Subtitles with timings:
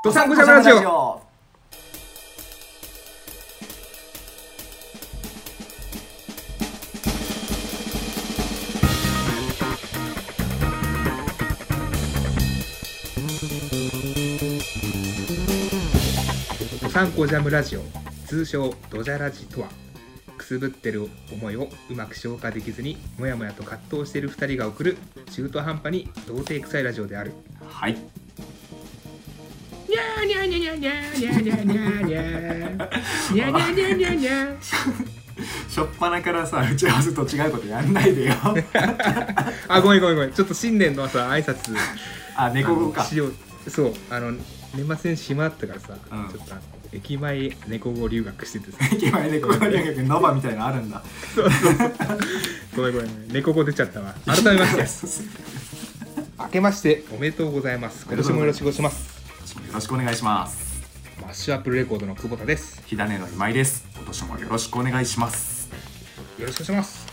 [0.00, 1.20] ドサンコジャムラジオ。
[16.80, 17.82] ドサンコジャムラジオ。
[18.24, 19.68] 通称ドジャラジとは
[20.36, 24.96] くすぶってる思いをうまく消化できずにもやもやと葛藤している2人が送る
[25.32, 27.32] 中途半端に童貞臭いラジオである。
[27.68, 27.98] はい
[30.28, 32.22] にゃにゃにゃにゃにゃにゃにゃにゃにゃ
[33.32, 34.56] にゃにゃにゃにゃにゃ
[35.68, 38.34] しょっぱなからさ打ち合わせと違うことやんないでよ
[39.68, 41.74] あごめんごめんごめんちょっと新年のさ挨拶
[42.36, 44.32] あ猫語かしようそうあの
[44.74, 46.54] 年末年始暇だったからさ、うんちょっと
[46.90, 51.02] 駅前猫語留学しててさ駅前猫語留学ノバみたいなあるんだ
[51.34, 51.92] そうそうそう
[52.76, 55.28] ごめんごめん猫語出ちゃったわ改めまして
[56.38, 59.17] 明けましておめでとうございます今年もよろしくお願いします
[59.56, 60.82] よろしくお願いします。
[61.20, 62.82] マッシュアップルレコードの久保田です。
[62.86, 63.86] 火種の今井です。
[63.96, 65.70] 今年もよろしくお願いします。
[66.38, 67.06] よろしくお願いします。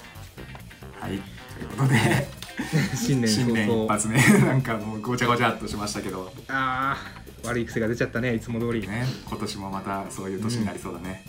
[1.00, 1.12] はい。
[1.12, 2.28] ということで
[2.96, 6.32] 新年新年一発目なんかもうごちゃごちゃっとしましたけど。
[6.48, 11.24] あー悪い癖が出ちゃったねいつも通り、ね今年もまたそういう年になりそうだね、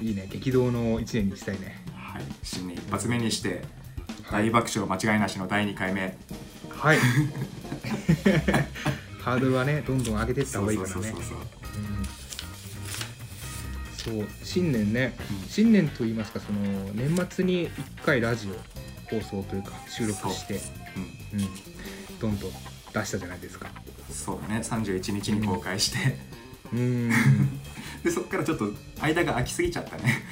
[0.00, 1.84] いいね激動の一年にしたいね。
[1.94, 2.22] はい。
[2.42, 3.62] 新年一発目にして
[4.24, 6.16] はい大爆笑間違いなしの第2回目。
[6.70, 6.98] はい
[9.20, 11.14] ハードルはねどんどん上げていった方がいいからね。
[13.96, 15.48] そう新年ね、うん。
[15.48, 16.60] 新年と言いますかその
[16.94, 20.60] 年末に1回ラジオ放送というか収録して。
[21.32, 21.36] う。
[21.36, 21.40] ん。
[21.40, 21.48] うん、
[22.18, 22.50] どんどん
[22.94, 23.68] 出したじゃないですか。
[24.10, 26.16] そうだね31日に公開して、
[26.72, 27.10] うん。
[28.02, 30.24] でそっからちょっと間が空きすぎちゃったね。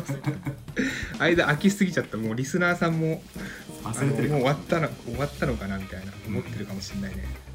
[1.18, 2.18] 間空きすぎちゃった。
[2.18, 3.22] もうリスナーさんも
[3.84, 6.12] あ忘れてるのもう終わったの終わったのかなみたいな。
[6.26, 7.49] 思ってるかもしれないね、だ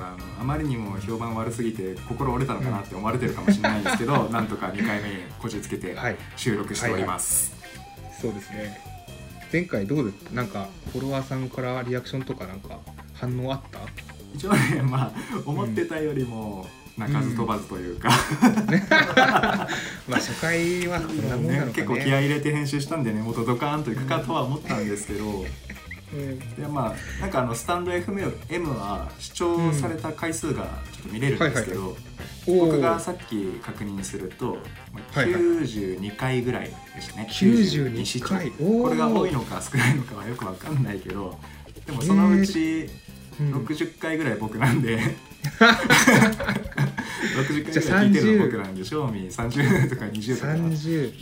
[0.00, 6.16] からあのあまりにも評判悪すぎて心折れたのかなって思われてるかもしれないんですけど、なんとか2回目にこじつけてはい。
[6.36, 7.54] 収録しております、
[8.20, 8.80] そうですね。
[9.52, 12.78] 前回どうでなんかフォロワーさんからリアクションとかなんか
[13.14, 13.80] 反応あった？
[14.34, 15.12] 一応ねまあ
[15.44, 16.66] 思ってたよりも
[16.96, 18.08] 鳴かず飛ばずというか、
[20.08, 21.72] まあ初回はこんなもんなのかね。
[21.74, 25.46] 結構気合い入れて編集したんでねもっとドカーンといくかとは思ったんですけど、うん
[26.12, 31.96] でまあなんかあのスタンド FM は視聴された回数がちょっと見れるんですけど、
[32.46, 34.58] 僕がさっき確認すると、
[34.92, 35.42] まあはいはい。
[35.42, 37.28] 92回ぐらいでしたね。
[37.30, 38.48] 92視聴回。
[38.48, 38.82] おー。
[38.82, 41.38] これが多いのか少ないのかはよくわかんないけど
[41.86, 42.88] でもそのうち
[43.40, 43.54] うん。
[43.54, 44.98] 60回ぐらい僕なんで、
[47.38, 50.52] 60回ぐらい聞いてるの僕なんで正味30とか20とか。
[50.52, 51.12] 30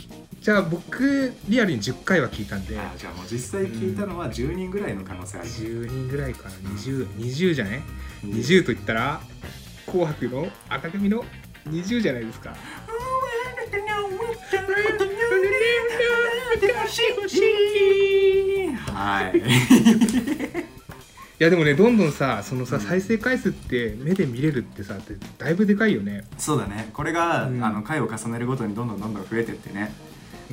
[0.41, 6.55] じゃあ僕リアルに10回は聞いたんであじゃあもう実際聞いたのは10人ぐらいの可能性ある、10人ぐらいかな。
[6.55, 7.83] 2020 20じゃね
[8.23, 8.31] うん。
[8.31, 9.21] 20と言ったら
[9.85, 11.25] 「紅白」の赤組の
[11.67, 12.55] 20じゃないですか。
[18.93, 19.37] はい。
[19.37, 19.41] い
[21.37, 22.81] やでもねどんどんさそのさ、うん。
[22.81, 26.23] 再生回数って目で見れるってさってだいぶでかいよね。
[26.37, 26.89] そうだね。
[26.93, 27.63] これが、うん。
[27.63, 29.91] あの回を重ねるごとにどんどんどんどん増えてってね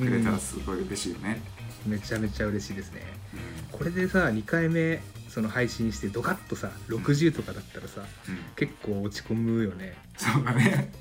[0.05, 1.41] くれたうんらすごい嬉しいよね、
[1.85, 3.01] めちゃめちゃ嬉しいですね。
[3.71, 8.37] これでさ2回目その配信してドカッとさ60とかだったらさうん。
[8.55, 9.95] 結構落ち込むよね。
[10.17, 10.91] そうだね。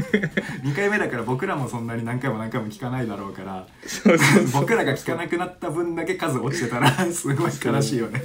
[0.64, 4.62] 2回目だから僕らもそんなに何回も何回も聞かないだろうからそうそうそう。
[4.62, 8.24] 僕らが聞かなくなった分だけ数落ちてたら すごい悲しいよね。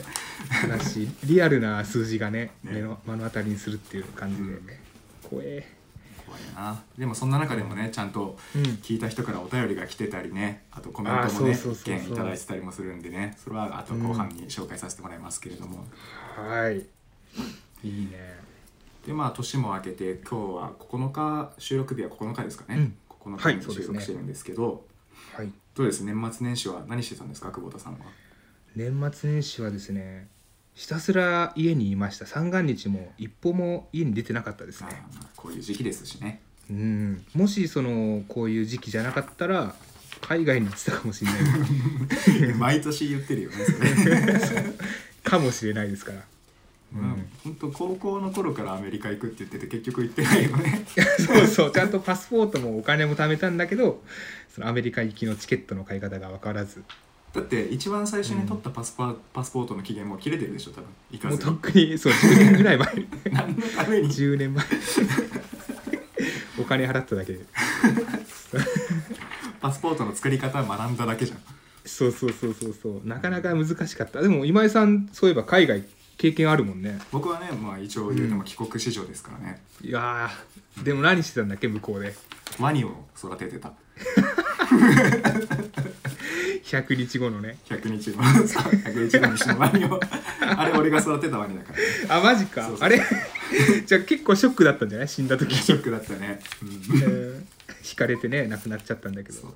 [0.68, 2.72] だしリアルな数字がねね。
[2.72, 4.62] 目の目の当たりにするっていう感じで、うん。
[5.30, 5.81] 怖え
[6.32, 6.82] 怖いな。
[6.98, 8.62] でもそんな中でもねちゃんとうん。
[8.64, 10.64] 聞いた人からお便りが来てたりね。
[10.72, 13.36] あとコメントもね意見いただいてたりもするんでね。
[13.38, 15.86] それはあと後半に紹介させてもらいますけれども、
[16.38, 16.78] はい。
[17.84, 18.40] いいね。
[19.06, 22.96] でまあ年も明けて今日は9日収録日は9日ですかね、うん。
[23.36, 24.86] 9日に収録してるんですけど、
[25.34, 25.52] はい。
[25.76, 26.04] どうです？
[26.04, 27.52] 年末年始は何してたんですか？
[27.52, 28.00] 久保田さんは。
[28.76, 30.28] 年末年始はですね
[30.74, 32.26] ひたすら家にいました。
[32.26, 36.42] 三が日も一歩も家に出てなかったですあねーこういう時期ですしね。
[36.70, 37.26] うん。
[37.34, 39.76] もしそのこういう時期じゃなかったら
[40.22, 42.54] 海外に行ってたかもしれない。
[42.56, 44.64] 毎年言ってるよねそれ。
[45.24, 46.24] かもしれないですから。
[46.94, 50.86] うん、本当高校の頃からアメリカ行くって言ってて結局行ってないよね。
[51.26, 51.72] そうそう。
[51.72, 54.04] ちゃんとパスポートもお金も貯めたんだけど
[54.54, 56.84] そのアメリカ行きのチケットの買い方が分からず
[57.34, 60.90] だって一番最初に取ったパスパ,、パスポートの期限もう切れてるでしょ多分。
[61.12, 62.96] 行かもうずとっくにそう10年ぐらい前。
[62.96, 64.66] に何のために？10年前。
[66.60, 67.34] お金払っただけ。
[67.34, 67.46] で
[69.62, 71.40] パスポートの作り方学んだだけじゃん。
[71.86, 73.08] そうそうそうそうそう。
[73.08, 74.22] なかなか難しかった。
[74.22, 75.86] でも今井さんそういえば海外
[76.18, 77.00] 経験あるもんね。
[77.12, 80.84] 僕はねまあ一応言うても帰国子女ですからね、いやー。
[80.84, 82.14] でも何してたんだっけ向こうで。
[82.60, 83.72] ワニを育ててた
[86.64, 87.58] 100日後のね。
[87.66, 88.22] 100日後。
[88.22, 90.00] 100日後に死ぬワニを。
[90.40, 91.84] あれ俺が育てたワニだからね。
[92.10, 92.70] あマジか。
[92.80, 93.02] あれ？
[93.86, 95.08] じゃあ結構ショックだったんじゃない？
[95.08, 95.54] 死んだ時。
[95.56, 97.02] ショックだったね、うん。
[97.02, 97.08] う
[97.38, 97.48] ん。
[97.84, 99.40] 引かれてね亡くなっちゃったんだけど。
[99.40, 99.52] そっ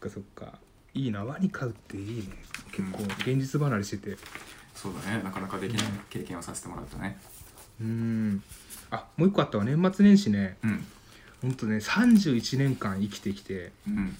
[0.00, 0.58] かそっか。
[0.94, 2.42] いいなワニ飼うっていいね。
[2.72, 4.16] 結構現実離れしてて。
[4.74, 5.22] そうだね。
[5.22, 7.18] なかなかできない経験をさせてもらったね。
[7.80, 8.42] うん。
[8.90, 9.64] あもう一個あったわ。
[9.64, 10.56] 年末年始ね。
[10.64, 10.84] うん
[11.42, 14.16] ほんとね31年間生きてきてうん。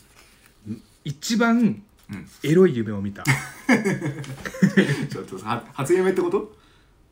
[1.05, 2.29] 一番うん。
[2.43, 3.25] エロい夢を見た。
[5.11, 6.57] ちょっとは初夢ってこと？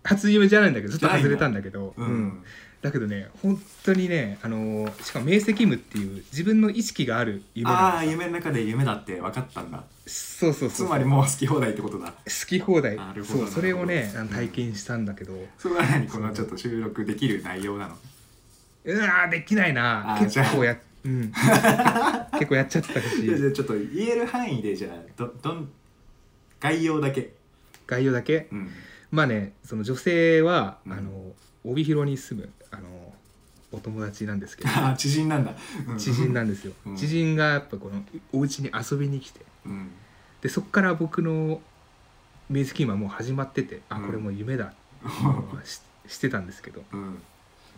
[0.02, 1.94] 初夢じゃないんだけどちょっと外れたんだけど。
[1.96, 2.43] うん、うん。
[2.81, 9.82] だけどね本当にねあのーしかも明晰夢っていう自分の意識がある夢あなのあ夢の中で夢だって分かったんだ。
[10.06, 12.12] そうそうそうつまりもう好き放題ってことだ。
[12.12, 12.96] 好き放題。
[12.96, 14.20] なるほどそうそれをねなるほど。
[14.20, 16.06] あの体験したんだけど、それは何？
[16.06, 17.96] このちょっと収録できる内容なの？
[18.84, 20.14] うわーできないな。
[20.14, 21.32] あー結構やうん。
[22.38, 23.22] 結構やっちゃったし。
[23.22, 25.70] じゃあじゃあちょっと言える範囲でじゃあどどん
[26.60, 27.34] 概要だけ。
[27.86, 28.48] 概要だけ？
[28.52, 28.70] うん。
[29.10, 30.92] まあねその女性は、うん。
[30.92, 31.32] あの
[31.64, 33.14] 帯広に住むあの
[33.72, 34.70] お友達なんですけど。
[34.75, 35.54] あ 知人なんだ、
[35.88, 35.98] うん。
[35.98, 36.96] 知人なんですよ、うん。
[36.96, 39.40] 知人がやっぱこのお家に遊びに来て。
[39.66, 39.90] うん。
[40.40, 41.60] でそっから僕の
[42.48, 44.06] 明晰夢はもう始まってて、あうん。
[44.06, 44.72] これもう夢だ。
[45.64, 46.84] ししてたんですけど。
[46.92, 47.19] うん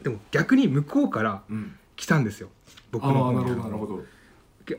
[0.03, 1.77] でも逆に向こうからうん。
[1.97, 2.49] 来たんですよ。
[2.91, 3.39] 僕あの方に。
[3.41, 3.87] あなるほどなるほ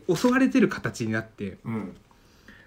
[0.07, 0.15] ど。
[0.15, 1.57] 襲われてる形になって。
[1.63, 1.95] うん。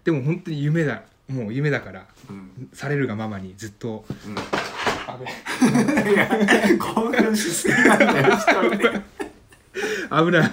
[0.04, 1.02] でも本当に夢だ。
[1.28, 2.68] もう夢だからうん。
[2.72, 4.04] されるがままにずっと。
[4.08, 4.34] うん。
[6.78, 9.02] 興奮しすぎなんだよ一人で、
[10.10, 10.50] 危ない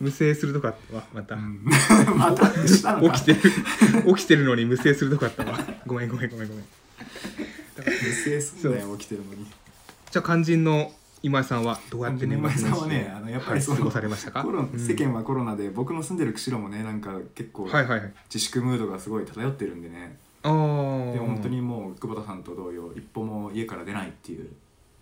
[0.00, 1.60] 無声するとこあったわまた、うん、
[2.16, 3.14] またしたのか。
[3.16, 3.40] 起きてる。
[4.16, 5.44] 起きてるのに無声するとこあった。
[5.44, 6.64] わごめんごめんごめんごめん。
[7.76, 9.46] 無声すんだよ起きてるのに
[10.14, 10.92] じゃあ肝心の
[11.24, 14.46] 今井さんはどうやって年末年始ねあのやっぱり過ごされましたか？
[14.78, 18.12] 世間はコロナで僕の住んでる釧路もねなんか結構はいはいはい。
[18.32, 20.20] 自粛ムードがすごい漂ってるんでね。
[20.44, 24.48] で本当にもう久保田さんと同様一歩も家から出ないっていう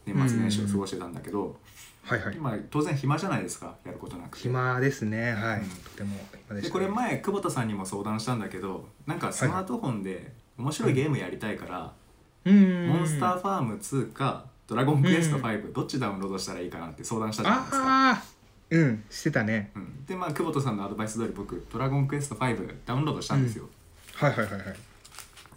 [0.06, 1.58] 年末年始を過ごしてたんだけど、
[2.04, 2.34] はいはい。
[2.34, 3.76] 今当然暇じゃないですか？
[3.84, 4.44] やることなくて。
[4.44, 5.32] 暇ですね。
[5.32, 5.68] はい、うん。
[5.68, 6.16] とても
[6.48, 11.92] 暇でした、でこれ前久保田さんにも相談したんだけどなんかスマートフォンで面白いゲームやりたいから
[12.46, 12.86] 「うん。
[12.88, 18.22] モンスターファーム2」か「ドラゴンクエスト5」どっちダウンロードしたらいいかなって相談したじゃないですか。
[18.70, 19.70] うんしてたね。
[19.76, 23.68] うん、でまあ久保田さんのアドバイス通り僕「ドラゴンクエスト5」ダウンロードしたんですよ。
[24.14, 24.76] はいはいはいはい。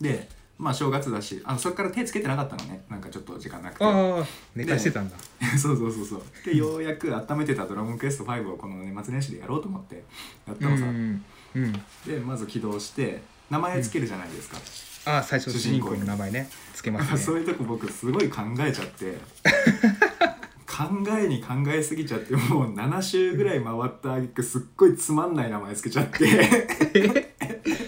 [0.01, 0.27] で
[0.57, 2.83] まあ正月だしあのそれから手つけてなかったのね。
[2.89, 3.85] なんかちょっと時間なくて。
[3.85, 5.15] ああ寝かしてたんだ。
[5.57, 6.21] そうそうそうそう。
[6.45, 10.03] でようやく温めてた「ドラゴンクエスト5」をこの年末年始でやろうと思って
[10.45, 11.23] やったのさ、うん
[11.55, 11.73] うん。
[12.05, 14.57] でまず起動して名前つけるじゃないですか、
[15.05, 16.49] ああ最初主人公の名前ね。
[16.73, 17.17] つけますね。
[17.19, 19.17] そういうとこ僕すごい考えちゃって。
[20.67, 20.83] 考
[21.17, 26.25] えに考えすぎちゃってもう7周ぐらい回った挙句すっごいつまんない名前つけちゃって。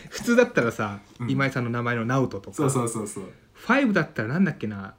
[0.09, 1.29] 普通だったらさ、うん。
[1.29, 2.55] 今井さんの名前の直人とか。
[2.55, 3.23] そうそうそうそう。
[3.65, 4.93] 5だったらなんだっけな。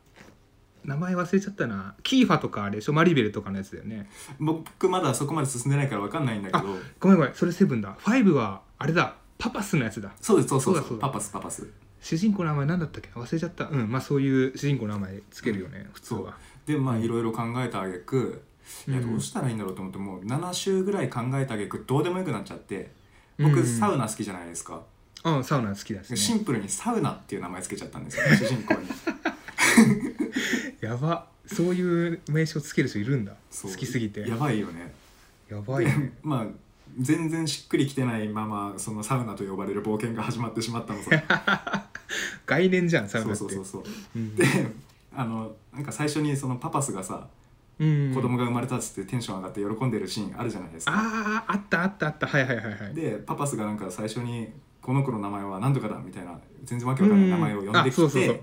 [0.84, 1.94] 名前忘れちゃったな。
[2.02, 2.92] キーファとかあれでしょ？
[2.92, 4.10] マリベルとかのやつだよね。
[4.38, 6.78] 僕まだそこまで進んでないから分かんないんだけど。
[7.00, 7.34] ごめんごめん。
[7.34, 7.96] それセブンだ。
[8.02, 9.16] 5はあれだ。
[9.38, 10.12] パパスのやつだ。
[10.20, 10.98] そうですそうそうそう。
[10.98, 11.66] パパスパパス
[12.00, 13.08] 主人公の名前なんだったっけ？
[13.14, 13.68] な忘れちゃった。
[13.68, 18.42] うんまあそういう主人公の名前つけるよね、普通はでまあいろいろ考えた挙句
[18.87, 19.11] いやうん。
[19.12, 22.90] どうしたらいいんだろうと思ってもう7週ぐらい考えた挙句どうでもよくなっちゃって
[23.38, 23.66] 僕うん。
[23.66, 24.82] サウナ好きじゃないですか。
[25.25, 25.44] うん。
[25.44, 26.16] サウナ好きだしね。
[26.16, 28.88] シンプルにサウナっていう名前つけちゃったんですよ 主人公に。
[30.80, 31.26] やば。
[31.46, 33.34] そういう名称つける人いるんだ。
[33.50, 33.70] そう。
[33.70, 34.28] 好きすぎて。
[34.28, 34.92] やばいよね。
[35.49, 36.46] やばいねまあ
[36.99, 41.88] 全然しっくりきてないままそのサウナと呼ばれる冒険が始まってしまったのさ。
[42.47, 43.37] 概念じゃんサウナって。
[43.37, 43.93] そうそうそうそう。
[44.17, 44.35] うん。
[44.37, 44.45] で
[45.14, 47.28] あのなんか最初にそのパパスがさ
[47.78, 48.12] うん。
[48.14, 50.93] 子供が生まれたっつってテンション上がって喜んでるシーンあるじゃないですか。
[50.93, 52.26] あああったあったあった。
[52.26, 52.95] はいはいはいはい。
[52.95, 54.49] でパパスがなんか最初に
[54.83, 58.35] この子の名前は何とかだみたいな全然わけわかんない名前を呼んであきそうそうそう。
[58.35, 58.43] て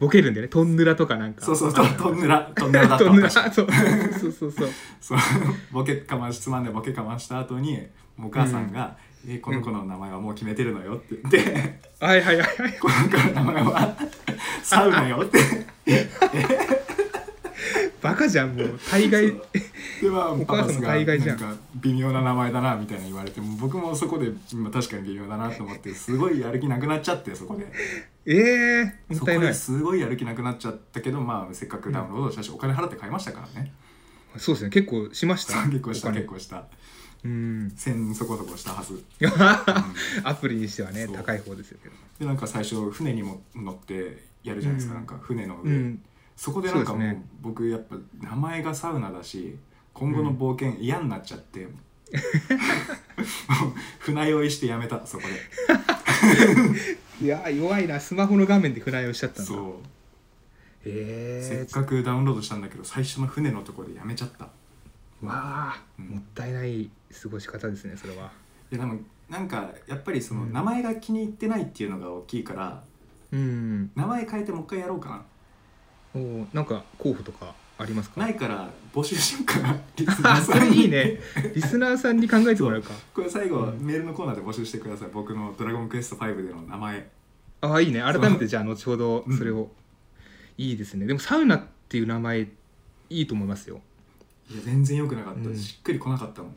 [0.00, 0.48] ボケるんでね。
[0.48, 1.44] トンヌラとかなんか。
[1.44, 1.86] そうそうそう。
[1.96, 2.50] トンヌラ。
[2.54, 3.30] トンヌラだったトンヌラ。
[3.30, 3.66] 私そう
[4.20, 4.70] そうそうそう。
[5.00, 5.18] そう。
[5.72, 7.86] ボケかましつまんでボケかました後に
[8.22, 8.96] お母さんが
[9.28, 11.78] 「えこの子の名前はもう決めてるのよ」って言って。
[12.00, 13.96] はいはいはいはい「この子の名前は
[14.62, 15.38] サウナよ」って
[18.02, 19.28] バカじゃんもう大概。
[19.30, 21.40] でまあお母さんの大概じゃん。
[21.40, 27.66] なんか微妙な名前だなみたいな言われても僕もそこで今確かに微妙だなと思ってすごいやる気なくなっちゃってそこで。
[28.26, 29.46] ええもそこったいない。
[29.48, 33.72] ですごいやる気なくなっちゃったけどまあせっかくダウンロードしたしお金払って買いましたからね。
[34.36, 34.70] そうですね。
[34.70, 35.64] 結構しました。
[35.66, 36.64] 結構した結構した。
[37.24, 37.72] うん。
[37.76, 39.30] 1000そこそこしたはず、う ん
[40.26, 41.94] アプリにしてはね高い方ですよけど。
[42.18, 44.98] でなんか最初船にも乗ってやるじゃないですか、うん。
[44.98, 46.02] なんか船の上、うん
[46.36, 49.56] そこでなんかもうね僕やっぱ名前がサウナだし
[49.94, 51.70] 今後の冒険嫌になっちゃって、も
[52.12, 52.16] う
[53.98, 55.34] 船酔いしてやめたそこで。
[57.24, 58.00] いや弱いな。
[58.00, 59.48] スマホの画面で船酔いしちゃったんだ。
[59.48, 59.80] そ
[60.84, 60.92] う、へ
[61.40, 61.42] え。
[61.42, 64.44] せっかくダウンロードしたんだけど最初の船のところでやめちゃった。
[64.44, 64.50] わ
[65.30, 66.06] あ、うん。
[66.06, 66.90] もったいない
[67.22, 68.32] 過ごし方ですねそれは。
[68.70, 68.98] ででも
[69.28, 70.52] なんかやっぱりそのうん。
[70.52, 72.82] 名前が気に入ってないっていうのが大きいから、
[73.30, 73.90] うん。
[73.94, 75.24] 名前変えてもう一回やろうかな
[76.14, 78.20] おーなんか候補とかありますか？
[78.20, 80.76] ないから募集しようかなリスナーさんに。
[80.76, 81.20] れいいね。
[81.54, 82.90] リスナーさんに考えてもらうか。
[83.14, 85.08] これ最後、うんメールのコーナーで募集してください。
[85.12, 87.10] 僕の「ドラゴンクエスト5」での名前。
[87.62, 88.00] ああいいね。
[88.00, 89.70] 改めてじゃあ後ほどそれを、
[90.58, 91.06] いいですね。
[91.06, 92.48] でもサウナっていう名前い
[93.08, 93.80] いと思いますよ。
[94.50, 95.56] いや全然良くなかった、うん。
[95.56, 96.54] しっくりこなかったもん。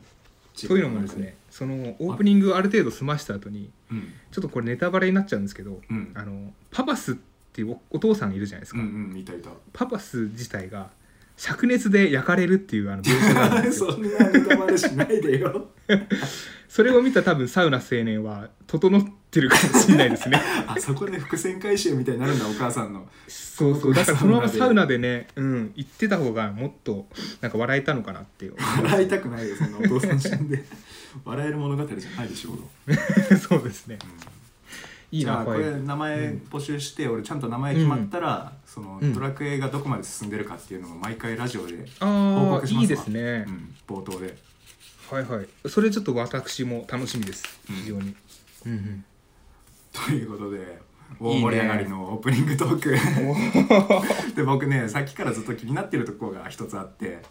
[0.54, 1.36] そういうのもですね。
[1.50, 4.12] そのオープニングある程度済ました後にうん。
[4.30, 6.12] ちょっとこれネタバレになっちゃうんですけどうん。
[6.14, 9.50] あのパパスっていうおお父さんいるじゃないですか、うんうんいたいた。
[9.72, 10.90] パパス自体が
[11.36, 13.92] 灼熱で焼かれるっていうあの 描写があるんですよ。
[13.92, 15.68] そんなネタバレしないでよ。
[16.68, 20.40] それを見た多分サウナ青年は整ってるかもしれないですね。
[20.66, 23.08] あそこで伏線回収みたいになるんだお母さんの。
[23.28, 23.94] そうそう。
[23.94, 27.08] だからそのままサウナでねうん行ってた方がもっと
[27.40, 28.50] なんか笑えたのかなって
[28.82, 30.64] 笑いたくないよそんなお父さん死んで。
[31.24, 33.98] 笑える物語じゃないでしょう、そうですね
[35.16, 35.60] いいじゃあこれ。
[35.70, 36.16] れ名前
[36.50, 42.80] 募集して、俺ちゃんと名前決まったら、そのうんドラクエがどこまで進んでるかっていうのを毎回ラジオで、報告しますわ。
[42.82, 43.44] いいですね。
[43.46, 44.36] う、ん、冒頭で。
[45.10, 45.48] はいはい。
[45.68, 47.44] それちょっと私も楽しみです。
[47.70, 47.76] うん。
[47.76, 48.16] 非常に、
[48.66, 49.04] うんうん。
[49.92, 50.78] ということで
[51.20, 52.96] 大盛り上がりのオープニングトーク。
[54.34, 57.22] で僕ねさっきからずっと気になってるところが一つあって。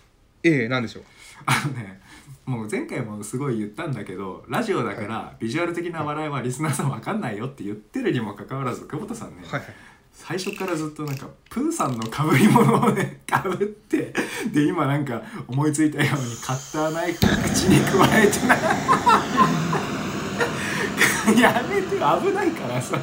[0.43, 1.03] ええなんでしょう？
[1.45, 1.99] あのね
[2.45, 9.69] もう前回もすごい言ったんだけどラジオだからビジュアル的な笑いはリスナーさん分かんないよって言ってるにもかかわらず久保田さんね、はいはい。
[10.13, 14.13] 最初からずっとなんかプーさんのかぶり物をね かぶって
[14.53, 18.55] で今なんか思いついたようにカッターナイフを口に加えてな。
[21.41, 21.99] やめて危
[22.31, 23.01] ないからそれ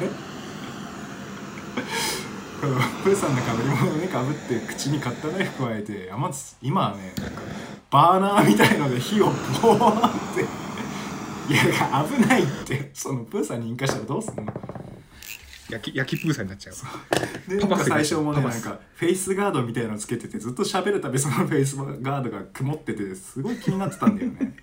[3.03, 7.41] プーさんのかぶり物をねかぶって口にカッターナイフ加えて山津今はねなんか
[7.91, 10.41] バーナーみたいので火をボーンって。
[11.53, 11.61] いや
[12.09, 12.89] 危ないって。
[12.93, 14.53] そのプーさんに引火したらどうすんの？
[15.69, 17.49] 焼き焼きプーさんになっちゃう。
[17.49, 24.55] でなんか最初もねなんかフェイスガードみたいなのつけててずっと喋るたびそのフェイスガードが曇っててすごい気になってたんだよね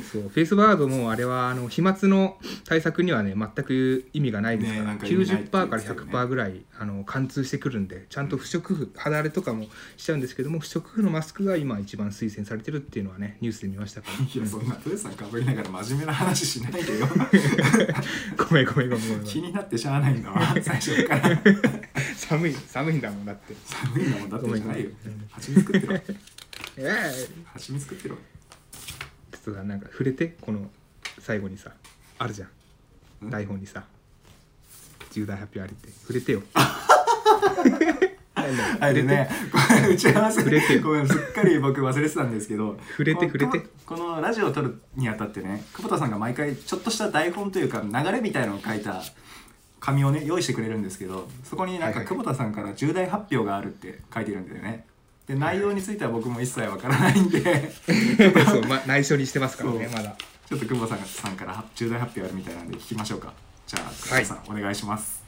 [0.00, 9.64] そうフェイスバードもあれはあの飛沫の対策にはね全く意味がないですから、ねか意味ないって90%から言ってたよね100%ぐらいあの貫通してくるんでちゃんと不織布肌荒れとかも
[9.96, 14.24] しちゃうんですけども不織布のマスクが今一番推薦されてるっていうのはねニュースで見ましたから。
[14.24, 17.06] いやそんなプーさんかぶりながら真面目な話しないでよ。
[18.36, 19.08] ごめんごめんごめんごめん。
[19.08, 21.40] ごめん気になってしゃあないんだわ最初から。
[22.16, 23.54] 寒い寒いんだもんだって。
[23.64, 24.90] 寒いんだもんだってじゃないよ。
[25.30, 25.94] 蜂蜜食ってろ。
[25.94, 26.02] え
[26.78, 28.16] え蜂蜜食ってろ
[29.38, 30.70] さなんか触れてこの
[31.18, 31.70] 最後にさ
[32.18, 33.84] あるじゃんん台本にさ
[35.10, 36.42] 重大発表ありって触れてよ
[38.80, 49.02] あれねこれ打ち合わせ触れてごめんすっかり僕忘れてたんですけど触れて触れてこのラジオを撮るにあたってね久保田さんが毎回ちょっとした台本というか流れみたいのを書いた
[49.80, 54.86] 紙をね用意してくれるんですけどそこになんか久保田さんから重大発表があるって書いてるんだよね
[55.30, 57.70] で内容については僕も一切わからないんで。
[57.70, 60.16] そう、ま、内緒にしてますからねまだ。
[60.48, 63.32] ちょっと久保田さんから重大発表あるみたいなんで聞きましょうか。
[63.68, 65.22] じゃあ久保田さん、お願いします。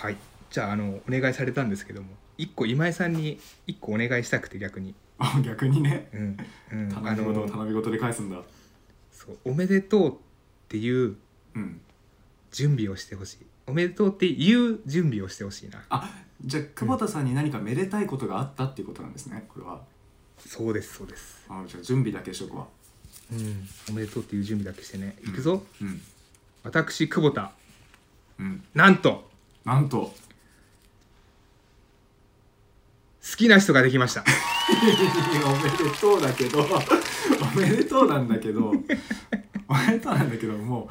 [0.00, 0.16] はい。
[0.50, 3.38] じゃああのお願いされたんですけども一個今井さんに
[3.68, 4.96] 一個お願いしたくて逆に。
[5.18, 6.08] あ逆にね。
[6.12, 6.36] うん
[6.72, 6.92] うん。
[6.98, 8.38] あ頼み事をの頼み事で返すんだ。
[9.12, 10.16] そうおめでとうっ
[10.68, 11.16] ていう
[11.54, 11.80] うん。
[12.50, 13.46] 準備をしてほしい。
[13.68, 15.84] おめでとうっていう準備をしてほしいな。
[15.90, 16.10] あ
[16.44, 19.80] じゃあ久保田さんに何かめでたいことがあったっていうことなんですねこれは。
[20.38, 21.44] そうですそうです。
[21.48, 22.66] あじゃあ準備だけしとくわ
[23.32, 23.68] うん。
[23.90, 25.16] おめでとうっていう準備だけしてね。
[25.24, 26.00] いくぞ、うん。
[26.62, 27.52] 私久保田。
[28.38, 28.62] うん。
[28.74, 29.28] なんと。
[29.64, 30.14] なんと。
[33.28, 34.22] 好きな人ができました。
[35.44, 36.60] おめでとうだけど。
[37.54, 38.70] おめでとうなんだけど。
[39.68, 40.88] おめでとうなんだけども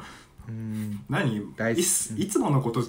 [0.48, 0.52] う。
[0.52, 1.04] うん。
[1.08, 1.54] 何？
[1.56, 1.82] 大好き。
[1.82, 2.82] いついつものこと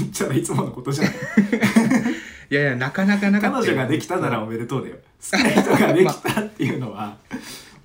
[0.00, 1.14] 言ったらいつものことじゃない
[2.50, 3.64] いやいやなかなかなかったよ。
[3.64, 4.96] 彼女ができたならおめでとうだよ。
[5.20, 7.16] 好きな人ができたっていうのは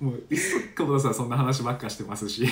[0.00, 2.48] もういっそ久保田さんそんな話ばっかしてますし。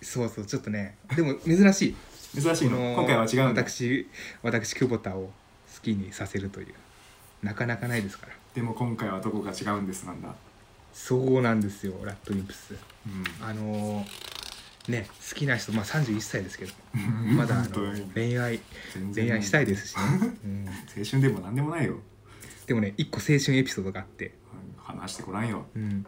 [0.00, 1.94] そうそうちょっとねでも珍し
[2.34, 2.40] い。
[2.40, 2.94] 珍しいの。
[2.94, 3.62] 今回は違うんだ。
[3.62, 4.08] 私
[4.42, 5.32] 私久保田を好
[5.82, 6.74] きにさせるという。
[7.42, 8.32] なかなかないですから。
[8.54, 10.34] でも今回はどこか違うんですなんだ。
[10.94, 12.74] そうなんですよラッドウィンプス。
[13.06, 13.24] うん。
[13.46, 14.31] あのー
[14.88, 16.72] ね好きな人まあ31歳ですけど。
[16.94, 16.98] う
[17.32, 17.36] ん。
[17.36, 17.64] まだ
[18.14, 18.60] 恋愛
[19.14, 20.02] 恋愛したいですしね、
[20.44, 21.98] うん、青春でも何でもないよ。
[22.66, 24.34] でもね一個青春エピソードがあって、
[24.76, 25.66] 話してごらんよ。
[25.74, 26.06] うん、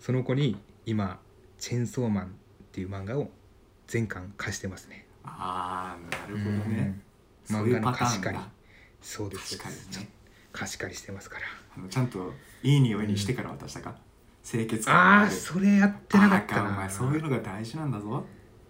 [0.00, 1.18] その子に今
[1.58, 2.28] 「チェンソーマン」っ
[2.72, 3.30] ていう漫画を
[3.86, 5.06] 全巻貸してますね。
[5.24, 7.00] ああなるほどね、
[7.50, 7.56] うん。
[7.56, 8.42] 漫画の貸し借り。
[8.42, 8.50] だ
[9.02, 9.58] そうです。
[9.58, 10.08] 確かにね。
[10.52, 11.44] 貸し借りしてますから。
[11.90, 13.96] ちゃんといい匂いにしてから渡したか、
[14.48, 16.68] 清潔感ああそれやってなかったな。
[16.68, 18.24] お前そういうのが大事なんだぞ。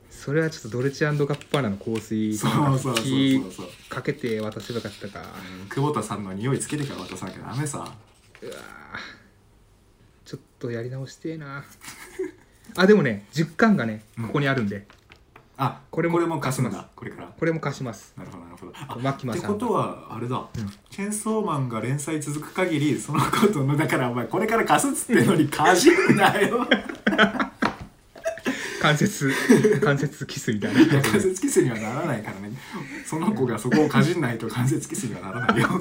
[0.09, 2.39] それはちょっとドルチアンドガッパーナの香水
[3.91, 5.21] かけて渡せばよかったか。
[5.61, 7.79] うん久保田さんの匂いつけてから渡さなきゃダメさ。
[7.79, 8.57] うわー。
[10.25, 11.63] ちょっとやり直してえな。
[12.77, 14.87] あでもね10巻がねここにあるんで、
[15.59, 17.29] あこれもこれも貸すん貸しまだこれから。
[17.29, 18.13] これも貸します。
[18.17, 18.73] なるほどなるほど。
[18.77, 20.47] あマキマさんってことはあれだ、うん。
[20.91, 26.67] チェンソーマンが連載続く限りそのことのだからお前これから貸すっつってんのにかじるなよ。
[28.83, 29.33] 関節
[29.83, 32.53] 関節キスみたいな関節キスにはならないからね。
[33.07, 35.69] その子がそこをかじんないと関節キスにはならないよ。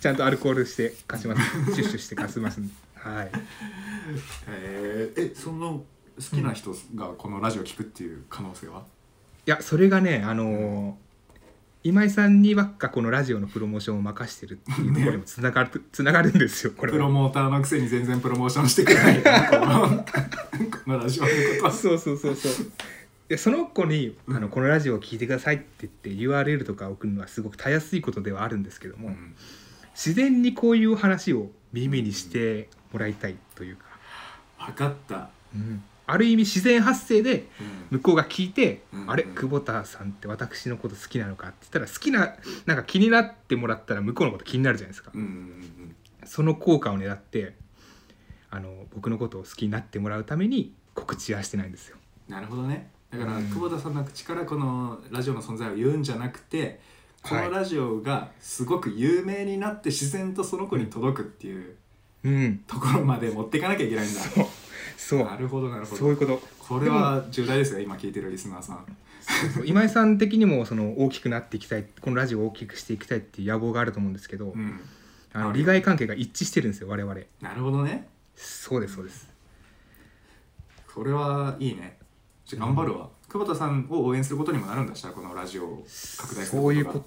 [0.00, 1.42] ちゃんとアルコールして貸します。
[1.74, 2.74] シュッシュして貸しますんで。
[2.94, 3.30] はい。
[4.48, 5.32] えー。
[5.32, 5.82] えその
[6.18, 8.84] 好きな人がこのラジオ聞くっていう可能性は、
[9.46, 11.08] いやそれがねあのー
[11.84, 19.22] 今井さんにばっかこのラジオのプロモーションを任してるっていうところにもつながる、つながるんですよこれプロはモーターのくせに全然プロモーションしてくれない。
[19.22, 21.70] このラジオのことは。
[21.72, 22.52] そうそうそうそう。
[23.28, 29.34] でその子にあの「このラジオを聞いてください」って言って URL とか送るのはすごくたやすいことではあるんですけども、うん。
[29.94, 33.84] 自然にこういう話を耳にしてもらいたいというか、
[34.58, 37.46] 分かった、うんある意味自然発生で
[37.90, 37.98] うん。
[37.98, 39.10] 向こうが聞いて「うん。
[39.10, 42.34] あれ久保田さんって私のこと好きなのか?」って言ったら好きな
[42.66, 47.54] なんか気になってもらったら向こうのこと気になるじゃないですか、うんうんうんその効果を狙って
[48.50, 51.96] あの僕のことを好きになってもらうために告知はしてないんですよ。
[52.28, 52.90] なるほどね。
[53.10, 53.44] だから、うん。
[53.46, 56.80] 久保田さんの口からこのラジオの存在を言うんじゃなくて
[57.22, 61.76] このラジオがすごく有名になって自然とその子に届くっていう
[62.24, 62.58] うん。
[62.66, 64.20] ところまで持っていかなきゃいけないんだ。
[64.20, 64.46] そう
[64.98, 65.24] そう。
[65.24, 65.96] なるほどなるほど。
[65.96, 66.42] そういうこと。
[66.58, 68.84] これは重大ですよ今聞いてるリスナーさん。
[69.64, 74.80] 今井さん的にもその大きくなっていきたいこのラジオを大きくしていきたいっていう野望があると思うんですけど、うん。
[75.32, 77.14] あの利害関係が一致してるんですよ我々。
[77.40, 78.08] なるほどね。
[78.34, 79.30] そうですそうです。
[80.92, 81.96] これはいいね。
[82.44, 85.86] じゃあ頑張るわ、久保田さんを応援することにもなるんだしたらこのラジオを。
[86.16, 86.74] 拡大することが。
[86.74, 87.04] そういうこと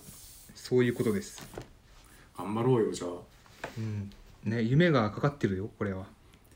[0.56, 1.42] そういうことです、
[2.38, 3.10] 頑張ろうよじゃあ。
[3.78, 4.10] うん。
[4.44, 6.06] ね、夢がかかってるよこれは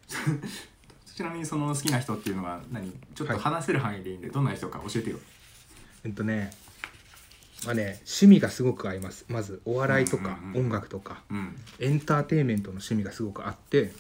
[1.16, 2.92] ちなみにその好きな人っていうのは何？
[3.14, 3.42] ちょっとはい。
[3.42, 5.18] 話せる範囲でいいんで、どんな人か教えてよ。
[6.04, 6.52] えっとね
[7.66, 9.26] まあね趣味がすごく合います。
[9.30, 11.24] まずお笑いとかうんうんうん音楽とか。
[11.32, 11.56] うん。
[11.80, 13.92] エンターテインメントの趣味がすごくあってうん。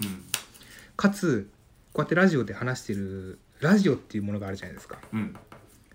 [0.98, 1.50] かつ
[1.94, 5.00] こうやってラジオで話してるラジオっていうものがあるじゃないですか。
[5.14, 5.38] うん。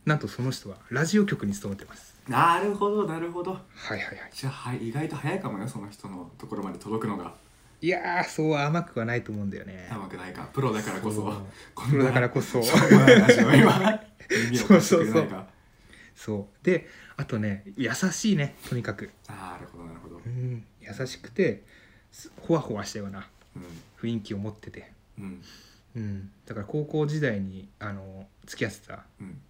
[0.07, 2.17] なんとその人はラジオ局に勤めてます。
[2.27, 3.53] なるほどなるほど。
[3.53, 4.31] はいはいはい。
[4.33, 7.35] じゃあ、はい、意外と早いかもよその人のところまで届くのが
[7.83, 9.89] いやーそう甘くはないと思うんだよね。
[9.91, 10.49] 甘くないか。
[10.53, 11.43] プロだからこそ。
[11.91, 12.63] プロだからこそ。
[12.63, 14.01] しょうもない話を今
[14.51, 15.47] 耳を貸してくれないか。
[16.15, 19.11] そうであとね優しいねとにかく。
[19.29, 20.21] なるほどなるほど。
[20.25, 20.65] うん。
[20.81, 21.63] 優しくて
[22.13, 23.63] すほわほわしたようなうん。
[24.01, 25.43] 雰囲気を持ってて、うん。
[25.97, 29.41] うん、だから高校時代にあの付き合ってたうん。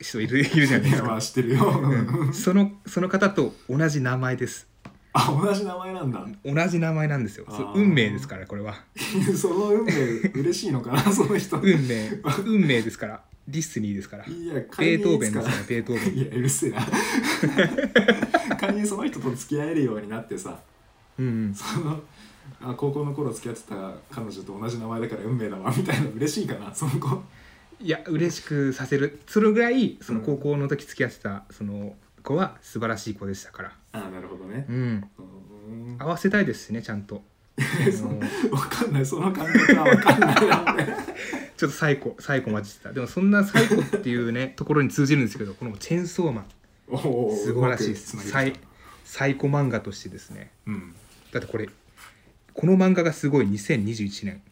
[0.00, 1.20] 人いるいるじゃないいですか。
[1.20, 1.80] 知ってるよ。
[1.80, 2.34] うん。
[2.34, 4.66] そのその方と同じ名前です
[5.14, 6.26] あ同じ名前なんだ。
[6.44, 7.44] 同じ名前なんですよ。
[7.48, 8.74] そ運命ですからこれは。
[9.36, 9.92] その運命
[10.40, 11.58] 嬉しいのかな その人。
[11.58, 12.10] 運命。
[12.44, 13.22] 運命ですから。
[13.46, 14.24] ディスニーですから。
[14.24, 15.54] いやベートーベンですかから。
[15.64, 16.14] ベートーベン。
[16.16, 16.86] いやうるせえな。
[18.56, 20.58] 仮にその人と付き合えるようになってさ。
[21.18, 21.54] うんうん。
[21.54, 22.00] その
[22.60, 27.22] あ高校の頃付き合ってた彼女と同じ名前だから運命だわみたいな嬉しいかなその子。
[27.80, 29.20] いや嬉しくさせる。
[29.26, 30.24] それぐらいそのうん。
[30.24, 33.72] 高校の時付き合ってたその子は素晴らしい子でしたから。
[33.92, 34.66] あなるほどね。
[34.68, 35.10] うん。
[35.68, 35.96] うん。
[35.98, 37.22] 合わせたいですしねちゃんと。
[37.96, 38.18] そあの
[38.56, 39.06] わかんない。
[39.06, 40.74] その感覚はわかんないな。
[40.74, 40.86] 俺
[41.56, 42.92] ちょっとサイコサイコ混じってた。
[42.92, 46.46] でもそんなサイコっていうね ところに通じるんですけどこのチェーンソーマン。
[46.90, 48.16] 素晴らしいです。
[48.28, 48.54] サイ
[49.04, 50.50] サイコ漫画としてですね。
[50.66, 50.94] うん。
[51.32, 51.68] だってこれ
[52.54, 53.46] この漫画がすごい。
[53.46, 54.42] 2021年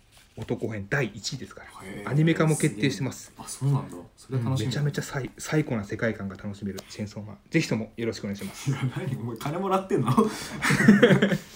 [0.40, 1.62] 男編第1位ですか
[2.04, 2.10] ら。
[2.10, 3.32] アニメ化も決定してます。
[3.38, 3.96] あそうなんだ。
[4.16, 7.38] それは楽しみめちゃめちゃサイ最高な世界観が楽しめるチェーンソーマン。
[7.50, 8.70] ぜひともよろしくお願いします。
[8.70, 9.16] 何？
[9.20, 10.10] お前金もらってんの？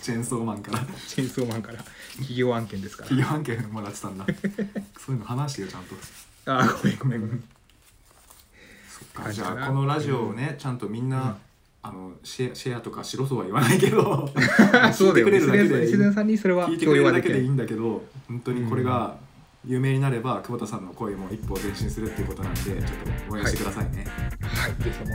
[0.02, 0.78] チェーンソーマンから。
[1.08, 1.78] チェーンソーマンから。
[2.16, 3.08] 企業案件ですから。
[3.08, 4.26] 企業案件もらってたんだ。
[4.98, 5.94] そういうの話してよちゃんと。
[6.46, 7.44] あーごめんごめんごめん。
[9.32, 11.36] じゃあこのラジオをねちゃんとみんな
[11.86, 14.00] あのシェアシェアとかしろとは言わないけど
[14.34, 19.16] 聞いてくれるだけでリスナーさんにそれは聞いてくれるるだけでいいんだけど本当にこれが
[19.66, 22.78] 有名になれば久保田さんの声も一歩前進するっていうことなんでちょっ
[23.28, 24.06] と応援してくださいね。
[24.40, 24.82] はい。
[24.82, 25.14] ぜひとも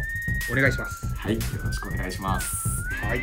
[0.51, 1.05] お願いします。
[1.15, 2.67] はい、よろしくお願いします。
[3.03, 3.21] はい.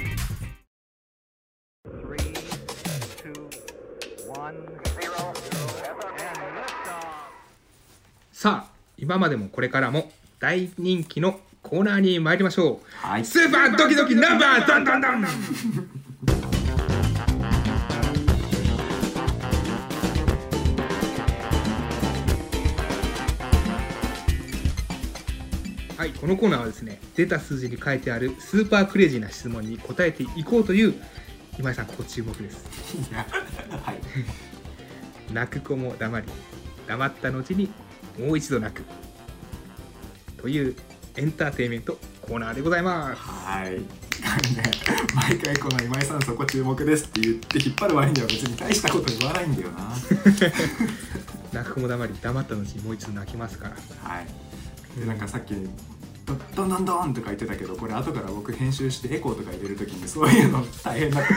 [8.32, 13.07] さあ今までもこれからも大人気のコーナーに参りましょう。
[13.07, 13.24] はい。
[13.24, 15.26] スーパードキドキナンバードンドンドン。
[25.96, 30.94] はいこのコーナーはですね出た数字に書いてあるスーパークレイジーな質問に答えていこうという
[31.59, 32.64] 今井さんご注目です。
[33.83, 35.33] はい。
[35.33, 36.26] 泣く子も黙り
[36.87, 37.72] 黙った後に
[38.20, 38.85] もう一度泣く。
[40.40, 40.76] という
[41.16, 43.22] エンターテインメントコーナーでございます。
[43.22, 43.72] はい。
[43.72, 43.81] ね
[45.14, 49.94] 毎回この今井さんそこ注目ですって言って引っ張る割には別に大したこと言わないんだよな。
[51.52, 53.76] 泣く子も黙り黙った後にもう一度泣きますから。
[54.11, 54.26] はい。
[55.00, 55.55] でなんかさっき
[56.26, 61.35] ドドンドンドンとか言ってたけどこれ後から僕編集してエコーとか入れるときにそういうの大変だか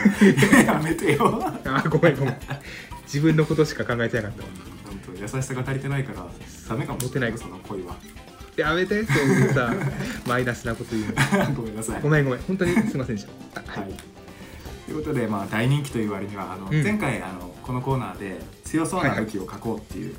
[0.51, 0.61] ら。
[0.61, 1.41] やめてよ。
[1.65, 2.37] あごめんごめん。
[3.05, 4.43] 自分のことしか考えてなかった。
[4.43, 4.49] わ
[4.87, 5.21] 本当。
[5.21, 6.27] 優しさが足りてないから
[6.67, 7.37] ダメかもしれない。
[7.37, 7.95] その恋は
[8.59, 9.73] やめてそういうさ
[10.27, 11.53] マイナスなこと言うの。
[11.55, 12.01] ごめんなさい。
[12.01, 13.61] ごめんごめん本当にすいませんでした。
[13.71, 13.91] ははい。
[13.91, 13.93] い、
[14.85, 16.83] ということで、まあ、大人気という割にはあの、うん。
[16.83, 20.15] 前回あのこのコーナーで強そうな武器を書こうっていう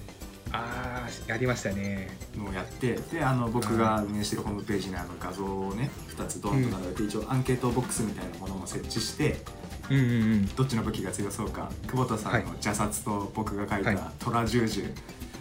[0.52, 2.08] ああやりましたね。
[2.36, 9.40] のをやって、であの僕が運営してるホームページにあの画像をね2つドンと並べて、一応アンケートボックスみたいなものも設置して
[9.88, 10.46] うんうんうん。
[10.56, 13.96] どっちの武器が強そうか久保田さんの邪殺と僕が書いはい。
[13.96, 14.90] た虎十字、はい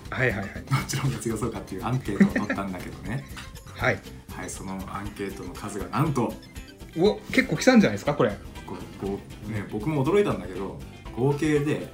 [0.09, 3.25] はいはいどっちの方が強そうかっていうアンケートを取ったんだけどね。
[3.75, 3.99] はい。
[4.35, 6.33] はいそのアンケートの数がなんと
[6.97, 8.31] お結構来たんじゃないですかこれ。
[8.65, 10.79] こうこう、ね、僕も驚いたんだけど
[11.15, 11.91] 合計で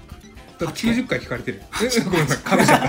[0.60, 1.62] だって90回聞かれてる。
[1.84, 2.88] えごめんごめんかぶしちゃった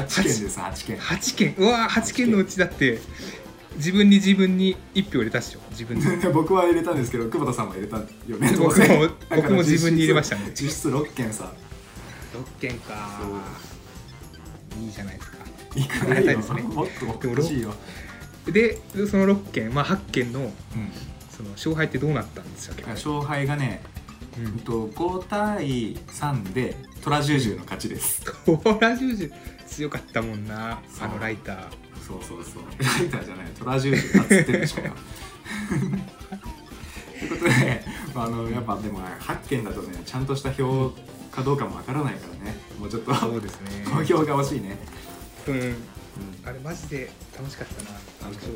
[0.00, 0.98] 8件です8件。
[0.98, 1.54] 8件。
[1.58, 3.00] うわ8件のうちだって
[3.76, 5.60] 自分に自分に1票入れたっしょ。
[5.70, 8.04] 自分で 僕は入れたんですけど久保田さんも入れたよ
[8.38, 8.54] ね。
[8.58, 10.50] 僕も僕も自分に入れましたね。
[10.54, 11.52] 実質6件さ。
[12.32, 12.94] 6件か
[14.78, 15.38] いいじゃないですか。
[15.76, 16.36] いかあないよ。
[16.36, 16.62] ですね。
[16.62, 16.86] もっ
[17.20, 17.74] と欲しいよ、
[18.46, 18.78] で
[19.08, 20.52] その6件まあ8件のうん。
[21.40, 23.80] その勝敗ってどうなったんでしたっけ、勝敗がね、
[24.38, 28.22] ううんん、と5対3で虎十十の勝ちです。
[28.44, 29.32] コーラ十字
[29.66, 31.64] 強かったもんなあのライター。
[32.06, 32.64] そうそうそう。
[32.78, 34.76] ライターじゃない虎十十勝ってるでしょ。
[34.76, 34.82] と
[37.24, 37.50] いうことで、
[38.14, 40.92] まあ、あのやっぱでも8件だとねちゃんとした票
[41.30, 42.56] かどうかもわからないからね。
[42.78, 43.84] もうちょっとそうですね。
[43.84, 44.76] 投票が欲しいね、
[45.48, 45.54] うん。
[45.54, 45.76] うん。
[46.44, 47.90] あれマジで楽しかったな。
[48.22, 48.54] 楽しかったね。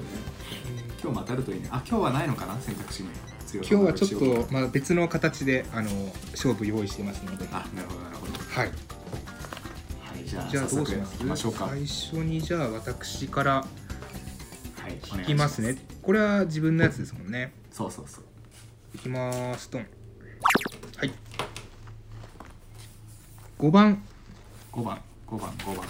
[0.67, 0.79] うん。
[0.91, 1.69] 今日も当たるといいね。
[1.71, 2.61] あ今日はないのかな？
[2.61, 3.11] 選択肢に
[3.47, 5.91] 強今日はちょっと、まあ、別の形であの
[6.33, 7.47] 勝負用意してますので。
[7.53, 8.33] あなるほどなるほど。
[8.33, 8.67] はい。
[8.67, 8.73] は
[10.21, 11.51] いじゃあじゃあどうします？
[11.51, 15.77] 最初にじゃあ私からはいお願いきますね。
[16.03, 17.53] これは自分のやつですもんね。
[17.71, 18.25] そうそうそう。
[18.95, 19.69] いきます。
[19.71, 21.13] とんはい
[23.59, 24.03] 5番。
[24.73, 25.01] 5番。
[25.29, 25.51] 5番。
[25.51, 25.87] 5番。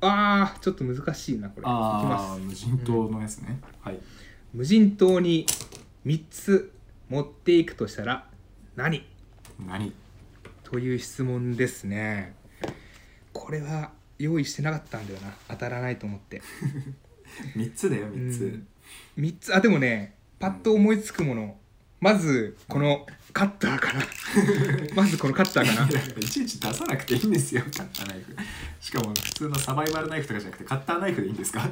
[0.00, 1.62] あーちょっと難しいなこれ。
[1.62, 2.32] いきあます。
[2.32, 3.98] あ無人島のやつね、はい。
[4.52, 5.46] 無人島に
[6.06, 6.72] 3つ
[7.08, 8.26] 持っていくとしたら
[8.76, 9.04] 何？
[9.66, 9.92] 何？
[10.62, 12.34] という質問ですね。
[13.32, 15.32] これは用意してなかったんだよな。
[15.48, 16.42] 当たらないと思って。
[17.56, 18.66] 3つだよ3つ、
[19.16, 19.24] うん。
[19.24, 19.54] 3つ。
[19.54, 21.56] あでもねパッと思いつくもの。
[22.00, 23.06] まずこの
[23.38, 24.02] カッターかな。
[24.96, 25.88] まずこのカッターかな。
[26.20, 27.62] いちいち出さなくていいんですよ。
[27.62, 28.34] カッターナイフ。
[28.80, 31.70] しかも普通のサバイバルナイフとかじゃなくてカッターナイフでいいんですか？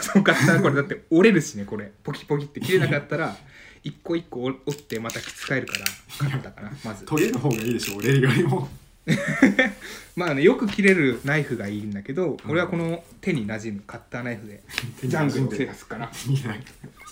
[0.00, 1.92] そうカッターこれだって折れるしねこれ。
[2.02, 2.60] ポキポキって。
[2.60, 3.36] 切れなかったら
[3.84, 5.84] 一個一個折ってまた使えるから
[6.30, 7.04] カッターかなまず。
[7.04, 8.68] 研げる方がいいでしょ折れるよりも。
[10.16, 14.62] まあねよく切れるナイフがいいんだけど、俺はこの手に馴染むカッターナイフで
[15.04, 16.56] ジャングル制圧かないや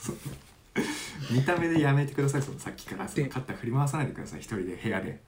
[0.02, 0.16] そう
[1.30, 2.42] 見た目でやめてください。
[2.42, 3.08] そのさっきから。
[3.08, 4.40] そのでカッター振り回さないでください。
[4.40, 5.20] 一人で部屋で。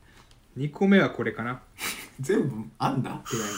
[0.59, 1.61] 2個目はこれかな。
[2.21, 3.11] 全部あんだ？
[3.11, 3.51] 部屋に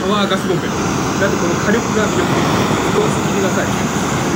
[0.00, 0.66] パワーガスボンベ。
[0.66, 0.72] だ
[1.28, 2.42] ってこの火力が魅力的
[2.94, 3.66] どうぞ聞いてください。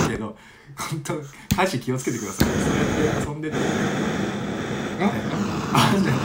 [0.02, 0.36] だけど
[0.76, 1.22] 本当
[1.56, 2.48] 箸気をつけてください。
[2.48, 3.56] そうやって遊んでて。
[5.00, 5.12] あ？
[5.74, 6.20] あんじゃない。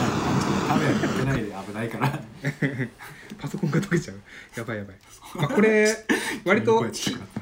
[0.68, 2.08] カメラやってないで危ないから。
[3.38, 4.20] パソコンが溶けちゃう。
[4.56, 4.96] やばいやばい、
[5.36, 6.06] まあ、これ
[6.44, 7.41] 割と声ちっちゃくなった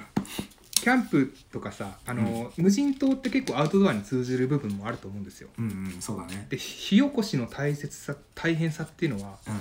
[0.80, 5.48] キャンプとかさあの、無人島って結構アウトドアに通じる部分もあると思うんですよ。
[5.58, 6.46] うんうんそうだね。
[6.50, 9.54] で火起こしの大切さ大変さっていうのはうん。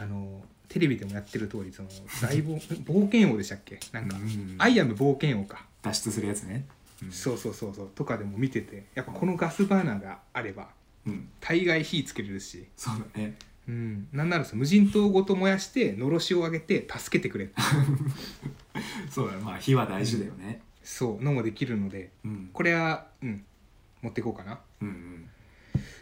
[0.00, 1.88] あのテレビでもやってる通りその
[2.20, 3.80] 大冒 冒険王でしたっけ？
[3.92, 4.54] なんか、うんうんうん。
[4.58, 5.66] アイアム冒険王か。
[5.82, 6.66] 脱出するやつね。
[7.02, 7.12] うん。
[7.12, 7.90] そうそうそうそう。
[7.94, 10.68] とかでも見ててやっぱこのガスバーナーがあれば
[11.06, 11.28] うん。
[11.40, 13.36] 大概火つけれるし、そうだね
[13.68, 17.50] うん、なんならさ無人島ごと燃やしてのろしを上げて助けてくれ。
[19.10, 20.62] そうだねまあ火は大事だよね。
[20.82, 21.22] そう。
[21.22, 22.10] のもできるので。
[22.24, 22.50] うん。
[22.52, 23.44] これはうん。
[24.00, 24.58] 持っていこうかな。
[24.80, 25.28] うんうん。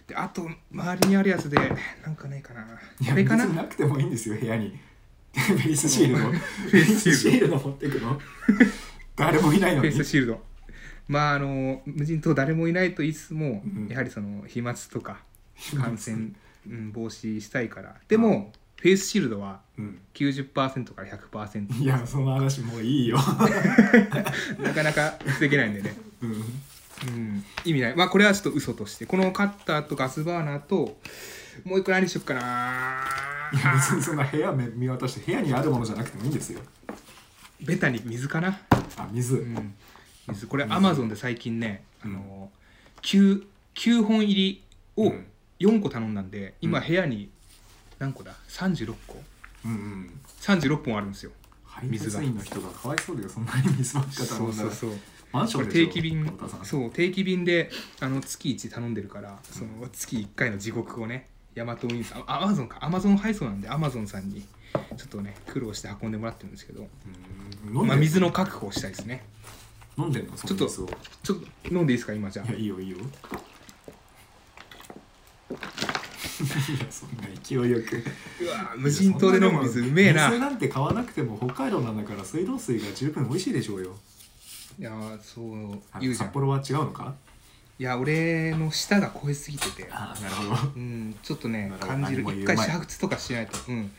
[0.06, 1.56] であと周りにあるやつで
[2.04, 2.62] なんかないかな。
[3.00, 3.46] いやあれかな？
[3.46, 4.78] なくてもいいんですよ部屋に。
[5.34, 6.30] フェイスシールド。
[6.30, 8.20] フフェイスシールド持ってくの。
[9.16, 10.44] 誰もいないのにフェイスシールド。
[11.08, 13.88] まああの無人島誰もいないと言いつつも、うん。
[13.88, 15.24] やはりその飛沫とか
[15.76, 16.30] 感染、
[16.70, 17.96] うん、防止したいから。
[18.08, 19.98] でも、フェイスシールドはうん。
[20.14, 23.18] 90%から100%いやその話もういいよ。
[24.62, 26.30] なかなか防げないんでね、うん。
[26.30, 26.34] う
[27.10, 27.96] ん、意味ない。
[27.96, 29.06] まあこれはちょっと嘘として。
[29.06, 30.98] このカッターとガスバーナーと
[31.64, 33.04] もう一個何しよっかな
[33.52, 36.60] いや別にそんな部屋め見渡して部屋にあるものじゃなくてもいいんですよ。
[37.60, 38.60] ベタに水かな、
[38.96, 39.74] あ水、うん、
[40.28, 40.46] 水。
[40.46, 40.76] これ水。
[40.76, 42.14] アマゾンで最近ね、うん。
[42.14, 42.50] あの
[43.02, 44.62] 9, 9本入り
[44.96, 45.26] をうん
[45.60, 46.86] 4個頼んだんで、今うん。
[46.86, 47.30] 部屋に
[47.98, 49.22] 何個だ？36個。
[49.64, 50.20] うんうん。
[50.40, 51.32] 36本あるんですよ。
[51.64, 53.28] 配水が達員の人がかわいそうだよ。
[53.28, 54.70] そんなに水ばっかそう頼んだら。
[54.70, 54.98] そうそう
[55.32, 56.38] マンション定期便。
[56.62, 62.78] そう定期便であの月1頼んでるからその月1回の地獄をねヤマト運輸さんアマゾンか。
[62.80, 64.42] アマゾン配送なんでアマゾンさんに
[64.96, 66.86] ちょっとね苦労して運んでもらってるんですけど、
[67.66, 67.76] うん。
[67.76, 69.24] 飲んでまあ、水の確保をしたいですね。
[69.98, 70.36] 飲んでんの？
[70.36, 70.88] その水を。
[71.22, 72.14] ちょっと飲んでいいですか？
[72.14, 72.50] 今じゃあ。
[72.50, 72.98] いやいいよいいよ
[76.90, 77.96] そんな勢いよく。
[78.44, 80.28] うわ無人島で飲む水うめえな。
[80.28, 83.96] 水なんて買わなくても北海道なんだから水道水が十分美味しいでしょうよ。
[84.78, 86.26] いやーそうあ言うじゃん。
[86.26, 87.14] 札幌は違うのか？
[87.78, 89.88] いや俺の舌が超えすぎてて。
[89.90, 90.72] あなるほど。
[90.76, 92.22] うんちょっとね感じる。
[92.22, 93.58] 一回煮沸とかしないと。
[93.68, 93.90] うん。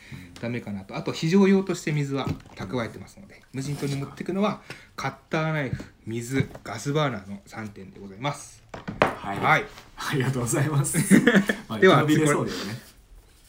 [0.42, 0.96] ダメかなと。
[0.96, 3.42] あと非常用として水は蓄えてますので。
[3.54, 4.62] 無人島に持っていくのは
[4.96, 8.62] カッターナイフ水ガスバーナーの3点でございます
[9.00, 9.66] はい、はい。
[9.98, 10.98] ありがとうございます、
[11.68, 12.36] まあ、では生き延びれ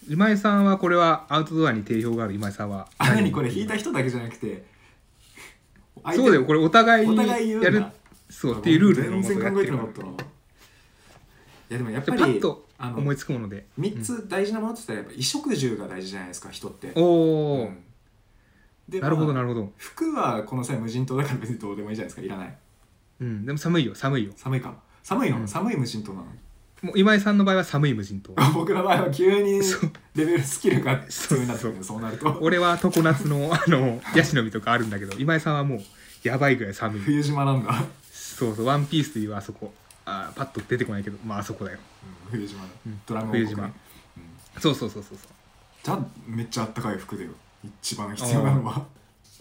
[0.09, 2.88] 今井さんはこれはアウトドアに定評がある今井さんは。
[2.97, 3.53] あ何これ？
[3.53, 4.64] 引いた人だけじゃなくて。
[6.14, 7.85] そうだよこれお互いおにやる
[8.31, 10.03] そうっていうルールの全然考えてなかるった。
[10.03, 10.14] ない
[11.69, 13.67] やでもやっパぱりッと思いつくもので。
[13.79, 16.93] 3つ大事なものって言ったらやっぱ衣食住が大事じゃないですか人って。
[16.95, 17.79] おお、うん。
[18.88, 19.73] でなるほどまあなるほど。
[19.77, 22.59] 服はこの際無人島だから別にどうでもいいじゃないですかいらない。
[23.21, 23.45] うん。
[23.45, 24.33] でも寒いよ寒いよ。
[24.37, 25.49] 寒いか寒いの、うん。
[25.49, 26.27] 寒い無人島なの？
[26.81, 28.35] もう今井さんの場合は寒い無人島。
[28.55, 29.61] 僕の場合は急に
[30.15, 32.39] レベルスキルが必要になってくるねそうなると。
[32.41, 35.81] 俺は常夏の あのヤシの実とかあるんだけど今井さんはもう
[36.23, 37.01] やばいぐらい寒い。
[37.01, 39.73] 冬島なんだ、そうそうワンピースというあそこ。
[40.05, 41.79] あーパッと出てこないけどまああそこだよ。
[42.31, 43.01] うん冬島だ、うん。
[43.07, 43.65] ドラム冬島。
[43.65, 43.73] うん。
[44.59, 45.31] そうそうそうそうそう。
[45.83, 47.31] じゃあめっちゃあったかい服だよ。
[47.83, 48.87] 一番必要なのは、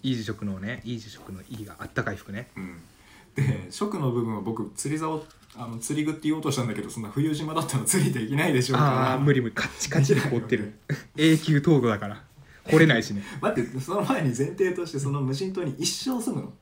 [0.01, 2.49] いい時食のねいい時食のいいがあったかい服ね。
[2.55, 2.79] うん、
[3.35, 5.23] で食の部分は僕釣り竿
[5.57, 8.89] あの釣り具って言おうとしたんだけどそんな冬島だったら釣りできないでしょうから。
[8.91, 10.73] ああー無理無理カッチカチで凍ってる。
[11.17, 12.23] 永久凍土だから。
[12.65, 13.23] 掘れないしね。
[13.41, 16.53] 待ってその前に前提としてその無人島に一生住むの？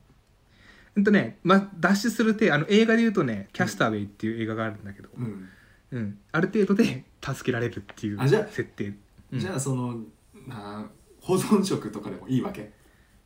[0.94, 5.48] ほんとね、ま、脱出する手あの映画で言うとね「キャスターウェイ」っていう映画があるんだけど、うん、
[5.90, 8.94] うん、ある程度で助けられるっていうあじゃあ設定、
[9.32, 9.38] うん。
[9.38, 10.00] じゃあその
[10.46, 10.88] な
[11.20, 12.72] 保存食とかでもいいわけ？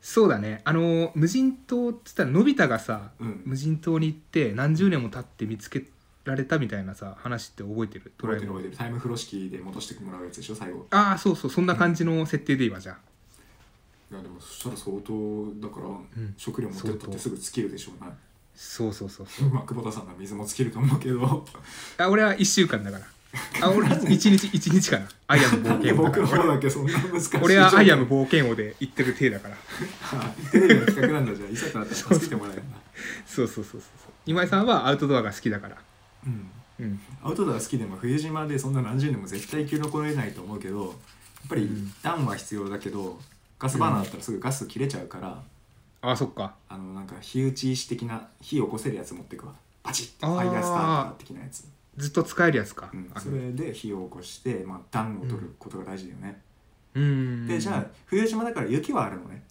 [0.00, 0.62] そうだね。
[0.64, 3.42] あの無人島っつったらのび太がさ、うん。
[3.44, 5.84] 無人島に行って何十年も経って見つけ
[6.24, 8.12] られたみたいなさ話って覚えてる？
[8.18, 8.76] ド覚えてる覚えてる。
[8.76, 10.86] タイム風呂式で戻してもらうやつでしょ最後。
[10.90, 11.50] ああそうそう。
[11.50, 12.96] そんな感じの設定でいいわじゃあ。
[14.12, 16.34] いやでもそしたら相当だから、ん。
[16.36, 18.10] 食料持ってったってすぐ尽きるでしょうね。
[18.54, 19.50] そうそうそうそう。
[19.50, 21.46] まあ久保田さんの水も尽きると思うけど。
[21.98, 23.04] あ俺は1週間だから
[23.62, 25.08] あ俺1日1日かな。
[25.28, 27.38] アイアム冒険王僕の方だけそんな難しい。
[27.42, 29.56] 俺はアイアム冒険王で行ってる体だから。
[30.50, 31.34] テレビの企画なんだ。
[31.34, 32.76] じゃあいざとなったら助けてもらえるな。
[33.26, 34.12] そうそうそうそう。
[34.26, 35.76] 今井さんはアウトドアが好きだから。
[36.26, 36.50] うん。
[36.80, 37.00] うん。
[37.22, 40.92] アウトドア好きでも無人島でそんな何十年も絶対生き残れないと思うけどやっ
[41.48, 43.18] ぱりうん暖は必要だけど
[43.58, 45.42] ガスバーナーだったらすぐガス切れちゃうから、
[46.02, 46.54] あそっか。
[46.68, 49.52] あのなんか火打ち石的な火起こせるやつ持ってくわ。
[49.82, 51.64] パチッファイヤースターター的なやつ、
[52.00, 56.40] ずっと使えるやつか、うん、あそれで火を起こして、まあ、暖を取ることが大事だよね、
[56.94, 57.46] うん。
[57.46, 59.42] でじゃあ冬島だから雪はあるのね。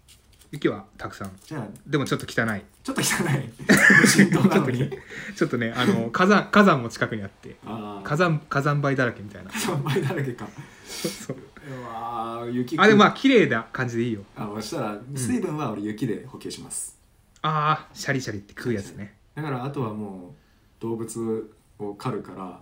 [0.52, 1.32] 雪はたくさん。
[1.44, 2.62] じゃあでもちょっと汚い。
[2.84, 3.50] ちょっと汚い。
[4.02, 4.90] 無人島なのに。
[5.36, 9.52] ちょっとねあの火山火山も近くにあってあ火山火山灰だらけみたいな。
[9.52, 10.48] 山灰だらけか。
[10.86, 11.38] そう。
[11.70, 14.24] うわー雪あでもまあ綺麗な感じでいいよ。
[14.36, 16.98] あそしたら水分は俺雪で補給します、
[17.42, 19.18] ああシャリシャリって食うやつね。
[19.36, 22.62] だからあとはもう動物を狩るから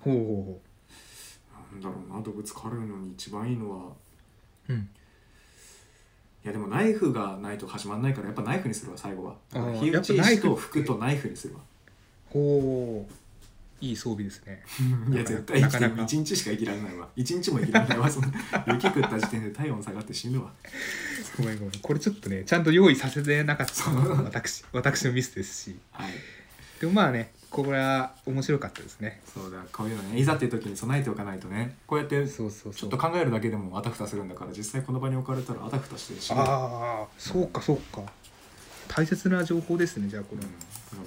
[0.00, 0.60] ほうほうほ
[1.72, 3.92] なんだろうな動物狩るのに一番いいのは。
[4.68, 4.88] ううん。
[6.44, 9.34] いやでもナイフがないと始まんないからやっぱナイフにするわ最後は。
[9.54, 11.60] あー火打ちやっぱナイフ石と服とナイフにするわ。
[12.30, 13.12] ほう。
[13.80, 14.62] いい装備ですね。
[15.10, 16.02] いや絶対生きてなかなか。
[16.02, 17.08] 1日しか生きられないわ。
[17.16, 18.28] 1日も生きられないわその
[18.72, 20.52] 雪食った時点で体温下がって死ぬわ。
[21.38, 21.80] ごめんごめん。
[21.80, 25.76] これちょっとねちゃんと用意させてなかったのが私私のミスですし。
[25.92, 26.12] はい
[26.84, 29.22] でもまあねこれは面白かったですね。
[29.24, 31.76] そうだこういうのねいざっていう時に備えておかないとね。
[31.86, 32.50] こうやってちょっ
[32.90, 38.02] と考えるだけでもあたふたするんだから実際この場に置かれたらあたふたして死ぬわああそうかそうか。
[38.86, 40.46] 大切な情報ですねじゃあこれ、う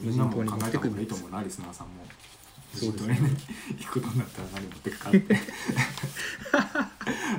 [0.04, 1.94] ん、みんなも考えた方がいいと思うなリスナーさんも。
[2.74, 3.14] そうですね。
[3.20, 3.30] ね
[3.78, 5.36] 行くことになったら何持ってくかって。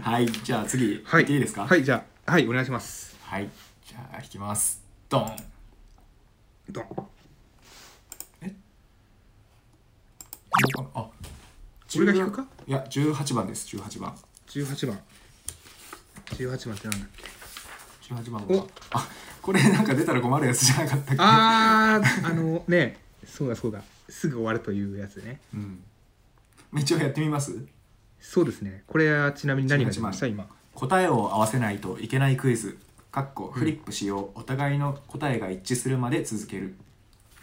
[0.00, 1.66] はいじゃあ次、はいいいですか？
[1.66, 3.16] はいじゃあはいお願いします。
[3.22, 3.50] はい
[3.84, 4.80] じゃあ引きます。
[5.08, 5.36] ドン。
[6.70, 6.84] ドン
[10.94, 11.06] あ
[11.96, 12.46] 俺が引くか？
[12.66, 14.14] いや18番です18番。
[14.48, 14.98] 18番。
[16.26, 18.58] 18番ってなんだっけ？18番お。
[18.58, 19.08] はあ
[19.40, 21.22] これなんか出たら困るやつじゃなかったっけ？
[21.22, 23.82] あーあのねそうだそうだ。
[24.08, 25.40] すぐ終わるというやつね。
[25.54, 25.82] うん。
[26.78, 27.56] 一応やってみます？
[28.20, 28.82] そうですね。
[28.86, 30.46] これはちなみに何が出ました？18今。
[30.74, 32.78] 答えを合わせないといけないクイズ。
[33.10, 36.76] かっこフリップしよう、お互いの答えが一致するまで続ける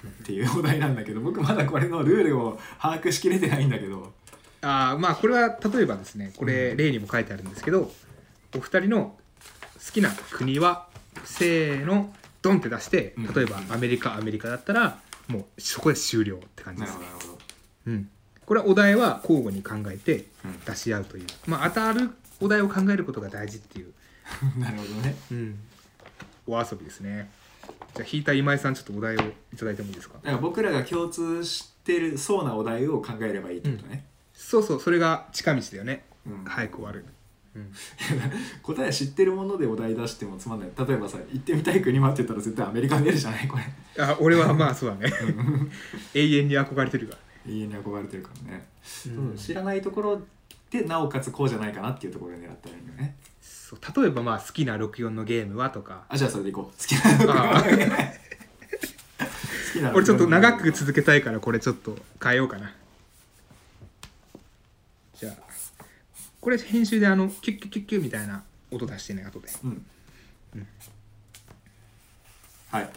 [0.08, 4.14] っていうお題なんだけど僕まだこれのルールを把握しきれてないんだけど。
[4.62, 7.92] あーまあこれは例えばですねこれ例にも書いてあるんですけど
[8.56, 9.16] お二人の
[9.86, 10.88] 好きな国は
[11.24, 13.34] せーのドンって出してうん。
[13.34, 17.00] 例えばアメリカアメリカだったらもうそこで終了って感じなです。
[17.00, 17.40] ねるほどなるほど。
[17.88, 18.10] うん、
[18.46, 20.60] これはお題は交互に考えてうん。
[20.66, 23.94] 出し合うという、まあ当たるお題を考えることが大事っていう、
[24.60, 25.16] なるほどね。
[25.32, 25.60] うん、
[26.48, 27.30] お遊びですね
[27.96, 30.16] じゃあ引いた今井さんちょっとお題をいただいてもいいですか？
[30.16, 36.04] だから僕らが共通してるそうなお題を考えればいいってことね、そうそうそれが近道だよね。
[36.28, 36.44] うん。
[36.46, 37.06] 早く終わる、
[37.56, 37.72] うん、
[38.64, 40.70] 答え知ってるものでお題出してもつまんない。
[40.88, 43.48] 例えばさ行ってみたい国はって言ったら絶対アメリカ出るじゃない？
[43.48, 43.64] これ。
[44.04, 45.14] あ俺はまあ そうだね。
[46.14, 48.68] 永遠に憧れてるから永遠に憧れてるからね、
[49.08, 49.30] うん。
[49.30, 50.22] うん知らないところ
[50.70, 56.06] でなおかつこうじゃないかなっていうところで狙ったらいいよねそう例えばまあ好きな64のゲームはとか。
[56.10, 56.80] あじゃあそれでいこう。
[56.80, 57.70] 好きなあ好
[59.74, 62.74] きな俺ちょっと長く続けたいからこれちょっと変えようかな。
[65.16, 65.34] じゃあ
[66.42, 69.48] これ編集であのキュッキュッキュッキュッみたいな音出してね後で。
[69.64, 69.86] うん、
[72.72, 72.90] はい。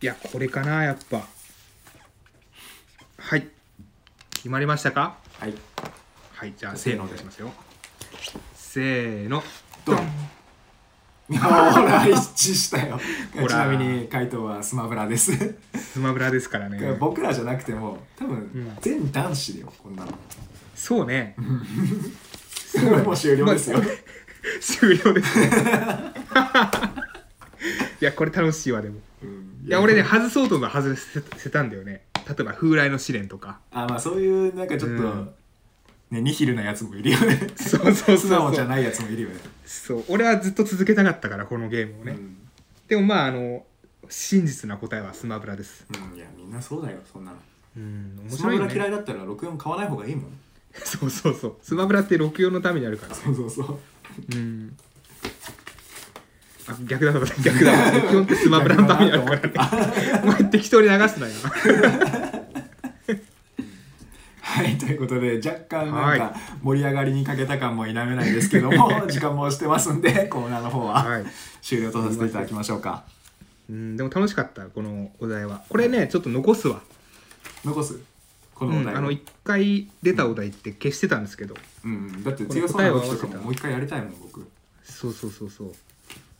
[0.00, 1.26] いやこれかなやっぱ。
[3.18, 3.48] はい。
[4.34, 5.18] 決まりましたか？
[5.38, 5.54] はい。
[6.32, 7.08] はいじゃあせーの。
[7.08, 7.52] でしますよ
[8.72, 9.42] せーの。
[9.84, 9.96] ドン。
[11.38, 11.46] ほ
[11.82, 12.16] ら一
[12.52, 12.98] 致したよ。
[13.34, 13.48] ほら。
[13.48, 15.58] ちなみに回答はスマブラです。
[15.76, 16.96] スマブラですからね。
[16.98, 18.78] 僕らじゃなくても多分ん。
[18.80, 20.12] 全男子だよこんなの。
[20.74, 21.36] そうね。
[23.04, 23.78] もう終了ですよ、
[24.58, 25.50] 終了ですね
[28.00, 29.00] いやこれ楽しいわでも。
[29.22, 29.66] うん。
[29.66, 30.96] いや俺ね外そうとが外
[31.36, 32.06] せたんだよね。
[32.26, 33.60] 例えば風来の試練とか。
[33.70, 35.30] あまあそういうなんかちょっと、うん
[36.12, 37.40] ねニヒルなやつもいるよね。
[37.56, 39.36] そうそうそう素直じゃないやつもいるよね。
[39.64, 40.04] そう。
[40.08, 42.36] 俺はずっと続けたかったからこのゲームをね、うん。
[42.86, 43.64] でもまああの
[44.08, 45.86] 真実な答えはスマブラです。
[45.88, 47.38] うん、いやみんなそうだよそんなの。
[47.76, 50.38] うん面スマブラ嫌いだったら64買わない方がいいもん。
[50.74, 51.56] そうそうそう。
[51.62, 53.14] スマブラって64のためにあるから。
[53.14, 53.78] そうそうそう。
[54.34, 54.76] うん。
[56.68, 60.20] あ逆だ逆だ逆だ64ってスマブラのためにあるからね。
[60.22, 61.32] お前適当に流すなよ
[64.52, 71.24] はいということで若干なんはか盛り上がりに欠けた感も否めないですけども 時間も押してますんでコーナーの方ははい。
[71.62, 73.04] 終了とさせていただきましょうか。
[73.70, 75.62] うんでも楽しかったこのお題は。
[75.70, 76.82] これねちょっと残すわ、
[77.64, 77.98] 残す。
[78.54, 78.90] このお題を。
[78.90, 81.54] うんあの1回出たお題って消してたんですけど。
[81.84, 84.46] うん、だって強そうな動きとかももう一回やりたいもん僕。
[84.82, 85.72] そうそうそうそう。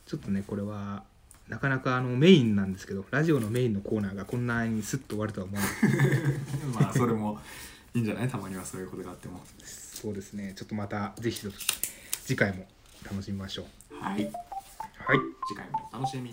[0.04, 1.04] ちょっとねこれは
[1.48, 7.38] なかなかあのメインなんですけどラジオのメインのコーナーがこんなにスッと終わるとは思わなかったまあそれも
[7.94, 8.28] いいんじゃない？
[8.30, 9.40] たまにはそういうことがあっても。
[9.64, 10.54] そうですね。
[10.56, 11.46] ちょっとまたぜひ
[12.24, 12.66] 次回も
[13.04, 13.94] 楽しみましょう。
[13.94, 14.24] はい。
[14.24, 15.18] はい。
[15.48, 16.32] 次回もお楽しみ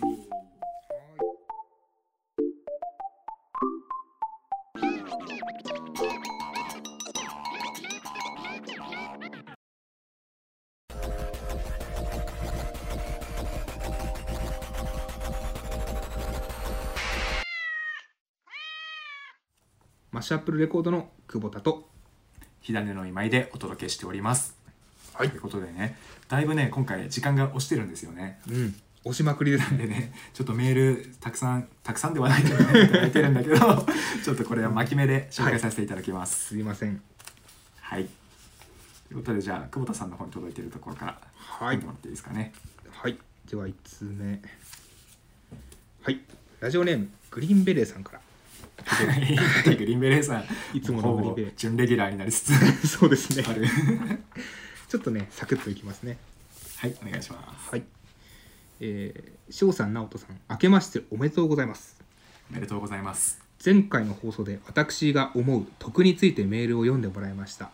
[20.30, 21.88] シュアップルレコードの久保田と
[22.60, 24.56] 火種の今井でお届けしております。
[25.12, 25.28] はい。
[25.28, 25.96] ということでね
[26.28, 28.38] だいぶね今回時間が押してるんですよね。
[28.48, 28.74] うん。
[29.02, 29.78] 押しまくりですね。
[29.78, 33.56] でねちょっとメールたくさんたくさんではないけどねいただいてるんだけど
[34.22, 36.50] ちょっとこれは巻き目で紹介させていただきます。
[36.50, 37.02] すいません。
[37.80, 38.04] はい、
[39.08, 41.74] ということでじゃあ久保田さんの方に届いてるところからはい。
[41.74, 42.52] 読んでもらっていいですかね。
[42.92, 43.18] はい。
[43.50, 44.40] では1通目。
[46.02, 46.20] はい。
[46.60, 48.20] ラジオネームグリーンベレーさんから
[49.76, 50.44] グリーンベレーさん
[50.76, 52.52] いつものほぼ準レギュラーになりつつ
[52.86, 53.44] そうですね。
[54.88, 56.18] ちょっとねサクッといきますね。
[56.76, 56.94] はい。
[57.02, 57.70] お願いします。
[57.70, 57.84] はい。
[58.80, 62.00] えー、翔さん直人さん明けましておめでとうございます。
[62.50, 63.40] おめでとうございます。
[63.64, 67.70] 前回の放送で私が思う徳についてメールを読んでもらいました。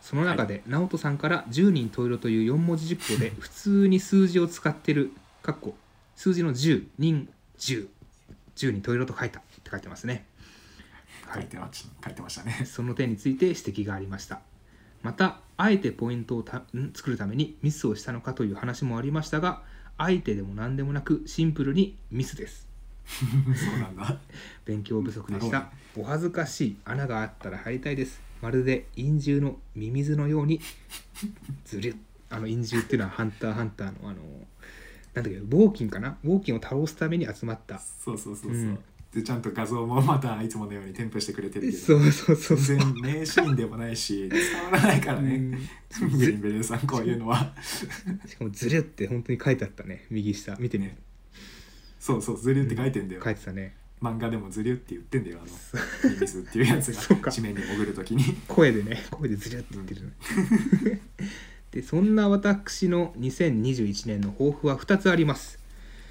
[0.00, 5.76] その中で、直人さんから10人十色という4文字熟語で 普通に数字を使ってるかっこ
[6.16, 7.88] 数字の10人10
[8.56, 10.26] 10人十色と書いたって書いてますね
[11.32, 11.44] 書い。
[11.46, 12.64] てまし書いてましたね。
[12.66, 14.40] その点について指摘がありました。
[15.02, 16.92] またあえてポイントをたん？
[16.94, 19.62] 作るためにミスをしたのかという話もありましたが
[19.96, 22.68] 相手でも何でもなくシンプルにミスです。
[23.10, 24.18] そうなんだ。
[24.64, 25.70] 勉強不足でした。
[25.96, 28.20] お恥ずかしい穴があったら入りたいです。
[28.42, 30.60] まるで陰獣のミミズのように
[31.64, 31.96] ずるっ
[32.30, 34.22] あの陰獣っていうのはハンターハンターのあの
[35.14, 36.16] なんだっけウォーキンかな？
[36.24, 37.78] ウォーキンを倒すために集まった。
[37.78, 38.78] そうそうそうそう、うん
[39.12, 41.82] でちゃんと画像もまたいつものように添付してくれてるけど。
[41.82, 45.50] そうそうそう全然名シーンでもないし伝わらないからね、うん。
[45.50, 47.52] グリーンベレーさんこういうのは。
[48.26, 50.06] しかもずるって本当に書いてあったね。
[50.10, 50.54] 右下。
[50.56, 50.92] 見てみる
[51.98, 53.76] そうそうズリュって書いてんだよ、書いてたね。
[54.00, 57.26] 漫画でもズリュって言ってんだよあのミミズっていうやつ そうか。
[57.26, 58.24] が地面に潜るときに。
[58.48, 59.02] 声でね。
[59.10, 60.12] 声でずるって言ってる、
[61.72, 65.59] でそんな私の2021年の抱負は2つあります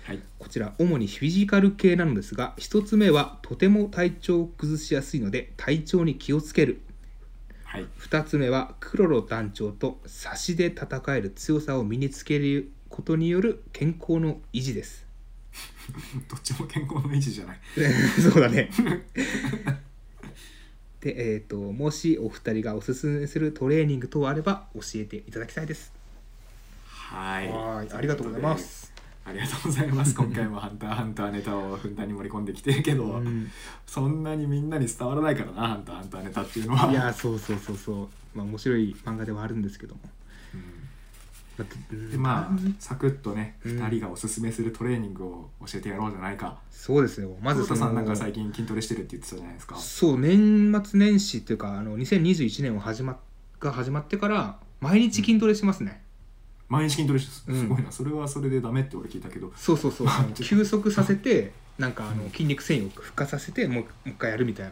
[0.09, 0.23] はい。
[0.39, 6.81] こちら主にフィジカル系なのですが1つ目はとても体調を崩しやすいので体調に気をつける。
[7.63, 7.85] はい。
[7.99, 15.05] 2つ目はクロロ団長と差しで戦える強さを身につけることによる健康の維持です。
[16.27, 17.59] どっちも健康の維持じゃない。
[18.19, 18.71] そうだね。
[21.01, 25.93] でえっ、ともしお二人がおすすめするトレーニング等あれば教えていただきたいです。
[26.87, 27.47] はい。
[27.47, 30.15] はいありがとうございますありがとうございます。
[30.15, 33.49] 今回も「ハンターハンター」ネタをふんだんに盛り込んできてるけど、うん。
[33.85, 36.91] そんなにみんなに伝わらないからな「ハンターハンター」ネタっていうのは。
[36.91, 38.07] いやそうそうそうそう。
[38.37, 40.01] まあ面白い漫画ではあるんですけども。
[40.53, 42.11] うん。
[42.11, 46.57] でまあサクッとね、うん2人がおすすめするトレーニングを教えてやろうじゃないか。
[46.71, 47.35] そうですよ。
[47.41, 49.75] まずそさんなんか最近筋トレしてるって言ってたじゃないですか。
[49.75, 53.19] そう年末年始っていうかあの2021年を始ま
[53.59, 56.01] が始まってから毎日筋トレしてますね、
[56.69, 57.43] 毎日筋トレす。
[57.67, 59.51] ごいな、それはそれでダメって俺聞いたけど。
[59.55, 60.07] そうそうそう。
[60.35, 64.71] 休息させてなんかあの筋肉繊維を孵化させてもうもう一回やるみたいな、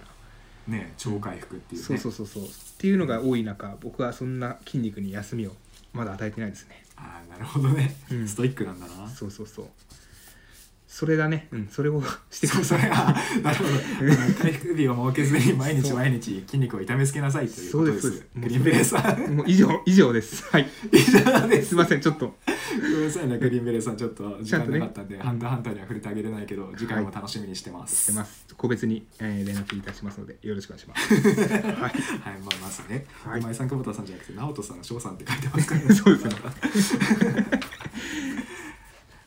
[0.68, 1.88] ね超回復っていうね。
[1.88, 2.43] そうそうそうそう。
[2.43, 5.52] っていうのが多い中僕はそんな筋肉に休みを
[5.93, 6.84] まだ与えてないですね。
[6.95, 8.28] ああなるほどね、うん。
[8.28, 9.10] ストイックなんだな。
[9.10, 9.66] そうそうそう
[10.98, 11.48] それだね。
[11.52, 11.68] うん。
[11.68, 12.89] それを してください。
[13.43, 13.70] なるほど。
[14.41, 18.26] 回復日を設けずに毎日毎日筋肉を痛めつけなさいということです。
[18.36, 19.36] グリーンベレーさん。
[19.36, 20.43] もう以上以上です。
[20.45, 20.68] はい。
[20.91, 21.68] 以上です。
[21.70, 22.36] すいませんちょっと。
[22.36, 23.98] ごめんなさいねグリーンベレーさん。
[23.98, 28.48] ちょっと時間なかったんで、ハンターハンターには触れてあげれないけど次回も楽しみにしてます、してます。
[28.58, 31.14] 個別に、えー連絡いたしますのでよろしくお願いします。
[31.54, 31.76] はい。
[31.76, 31.93] はい、
[32.41, 33.41] まあまずね、はい。
[33.41, 35.93] 今井さん久保田さんじゃなくて直人さん翔さんって書いてますからね。
[35.93, 36.36] そうですね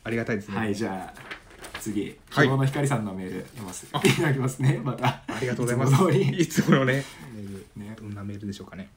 [0.03, 0.57] ありがたいですね。
[0.57, 1.40] はいじゃあ
[1.81, 2.45] 次はい。
[2.45, 5.07] 希望の光さんのメール読ます、い、ただきますねまた。
[5.07, 6.11] ありがとうございます。
[6.13, 7.03] いつものね
[7.33, 8.89] メールねどんなメールでしょうかね。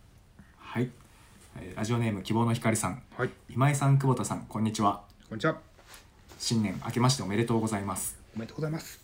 [0.59, 0.91] はい、
[1.57, 3.03] えーラジオネーム希望の光さん。
[3.17, 3.31] はい。
[3.49, 5.03] 今井さん久保田さんこんにちは。
[5.29, 5.57] こんにちは。
[6.39, 8.19] 新年明けましておめでとうございます。
[8.37, 9.01] おめでとうございます。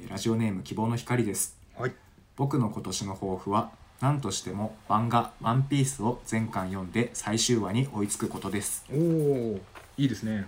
[0.00, 1.56] えーラジオネーム希望の光です。
[1.78, 1.92] はい。
[2.36, 3.70] 僕の今年の抱負は
[4.00, 9.60] 何としても漫画「ワンピースを全巻読んで最終話に追いつくことです、おお
[9.96, 10.46] いいですね。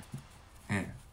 [0.68, 1.03] ええ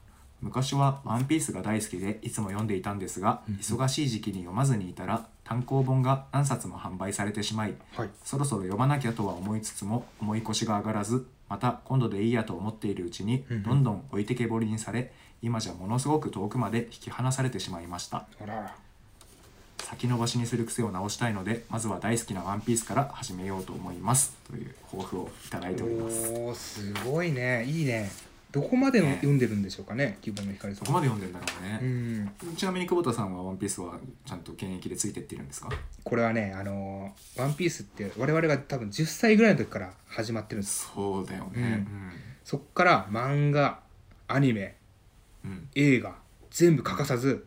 [0.42, 8.10] 昔は「ワンピースが大好きでいつも読んでいたんですが、うん忙しい時期に読まずにいたら単行本が何冊も販売されてしまいはい。
[8.24, 13.64] そろそろ読まなきゃとは思いつつも重い腰が上がらずまた今度でいいやと思っているうちにうんうん。
[13.64, 15.12] どんどん置いてけぼりにされ
[15.42, 18.26] 今じゃものすごく遠くまで引き離されてしまいました。
[18.42, 18.76] あらら。
[19.80, 24.36] 先延ばしにする癖を直したいのでまずは大好きな「ワンピースから始めようと思います。
[24.48, 26.32] という抱負をいただいております。
[26.32, 27.66] おおすごいね。
[27.66, 28.10] いいね
[28.52, 30.86] どこまでのね読んでるんでしょうかね希望の光さん。
[30.86, 31.46] そこまで読んでんだろ
[31.82, 32.56] ううね、ん。
[32.58, 35.70] ちなみに久保田さんは「ワンピースはちゃんと現役でついてってるんですか？
[36.04, 41.86] これはねあのーワンピースって我々が多分10歳ぐらいの時から始まってるんですそうだよね。
[42.44, 43.80] そっから漫画
[44.28, 44.76] アニメ
[45.44, 46.16] うん、うん映画
[46.50, 47.46] 全部欠かさず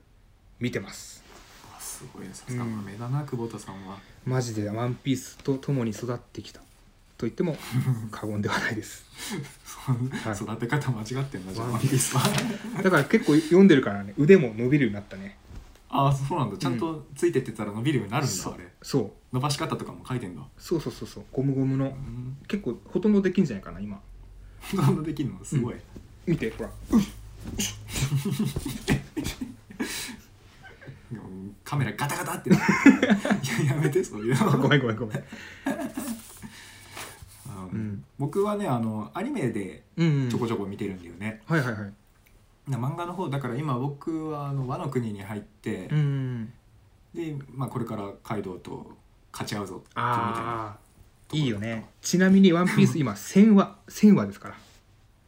[0.61, 1.23] 見てます。
[1.77, 3.99] あすごいさすが豆だな、久保田さんは。
[4.25, 6.61] マジでワンピースと共に育ってきた
[7.17, 7.57] と言っても
[8.11, 9.05] 過言ではないです。
[9.87, 10.37] はい。
[10.37, 11.69] 育て方間違ってんだじゃあ。
[11.69, 12.23] ワンピースは
[12.83, 14.15] だから結構読んでるからね。
[14.19, 15.39] 腕も伸びるようになったね。
[15.89, 16.57] ああそうなんだ。
[16.57, 18.55] ちゃんとついてってたら伸びるようになるんだ、そう。
[18.55, 18.67] あれ。
[18.83, 19.35] そう。
[19.35, 20.43] 伸ばし方とかも書いてんだ。
[20.59, 21.25] そうそうそうそう。
[21.33, 21.87] ゴムゴムの。
[21.87, 22.37] うん。
[22.49, 24.01] 結構ほとんどできんじゃないかな今。
[24.73, 25.45] ほとんどできるの？
[25.45, 25.75] すごい、
[26.27, 26.71] 見てほら。
[26.91, 27.05] うん
[31.63, 32.65] カメラガタガタってなって
[33.63, 34.59] いややめてそういうの。
[34.59, 35.25] ごめんごめんごめん
[37.75, 38.05] うん。
[38.19, 41.93] 僕はねあのアニメでうんちょこちょこ見てるんだよね、はいはいはい。
[42.71, 46.53] な漫画の方だから今僕はあの和の国に入って、うん
[47.15, 48.87] で、まあ、これからカイドウと
[49.33, 50.85] 勝ち合うぞってみたいなああ
[51.33, 51.91] いいよね。
[52.01, 54.55] ちなみに「ワンピース 今1000話1000話ですから。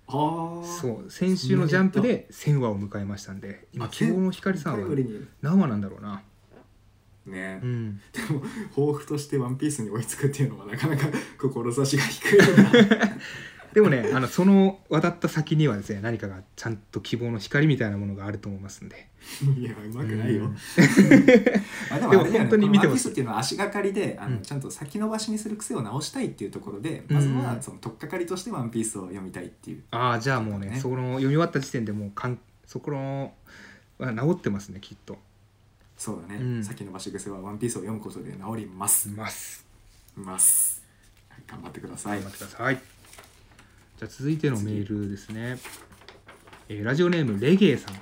[0.08, 0.64] あー。
[0.64, 1.10] そう。
[1.10, 4.96] 先週のジャンプで1000話を迎えましたんで今あ希望の光さんは
[5.42, 6.22] 何話なんだろうな
[7.26, 8.00] ね、うん。
[8.12, 11.06] でも抱負としてワンピースに追いつくっていうのはなかなか
[11.38, 12.38] 志が低い
[13.76, 19.08] でもねあのその渡った先にはですね何かがちゃんと希望の光みたいなものがあると思いますんで。
[19.58, 20.56] いやうまくないよ、うん。
[21.90, 24.42] あでもね本当に見てこのワンピーますスっていうのは足がかりであの、うん。
[24.42, 27.16] ちゃんと先延ばしにする癖を直したいっていうところで、うん。
[27.16, 29.82] まずはその取っかかりとしてワンピースを読みたいっていう。
[29.90, 30.80] ああじゃあもうねね。
[30.80, 33.32] その読み終わった時点でもうかんそこの
[33.98, 35.18] は治ってますねきっと
[35.96, 36.64] そうだね、うん。
[36.64, 39.64] 先延ばし癖はワンピースを読むことで治ります、ます。
[40.16, 40.82] ます。
[41.28, 42.20] はい頑張ってください。
[42.20, 42.74] 頑張ってください。
[42.76, 45.58] じゃあ続いてのメールですね、
[46.68, 47.94] えーラジオネームレゲエさん。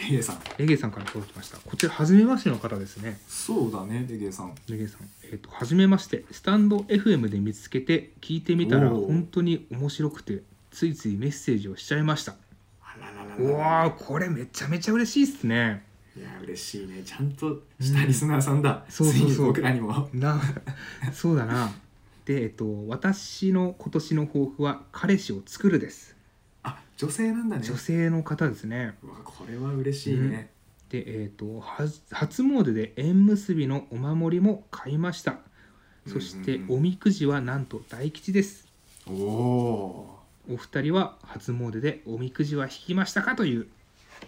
[0.00, 0.40] レゲエさん。
[0.56, 1.58] レゲエさんから届きました。
[1.58, 3.18] こちら初めましての方ですね。
[3.28, 4.54] そうだねレゲエさん。
[4.68, 5.00] レゲエさん。
[5.24, 6.24] えっ、と初めまして。
[6.30, 9.06] スタンド FM で見つけて聞いてみたらおー。
[9.06, 12.36] 本当に面白くてついついメッセージをしちゃいました。
[12.82, 13.36] あらららら。
[13.36, 15.84] うわーこれめちゃめちゃ嬉しいっすね
[16.50, 17.02] 嬉しいね。
[17.04, 19.28] ちゃんとしたリスナーさんだ、そうそうそう。
[19.28, 20.08] ついに僕らにも。
[20.12, 20.40] な
[21.12, 21.72] そうだな。
[22.24, 26.16] でえっと私の今年の抱負は彼氏を作るです。
[26.62, 27.62] あ女性なんだね。
[27.64, 28.94] 女性の方ですね。
[29.02, 30.50] うわこれは嬉しいね、
[30.90, 35.38] でえっとは初詣で縁結びのお守りも買いました。
[36.06, 36.76] そしてうんうんうん。
[36.78, 38.66] おみくじはなんと大吉です。
[39.06, 40.20] おお
[40.50, 43.66] お二人は初詣でおみくじは引きましたかという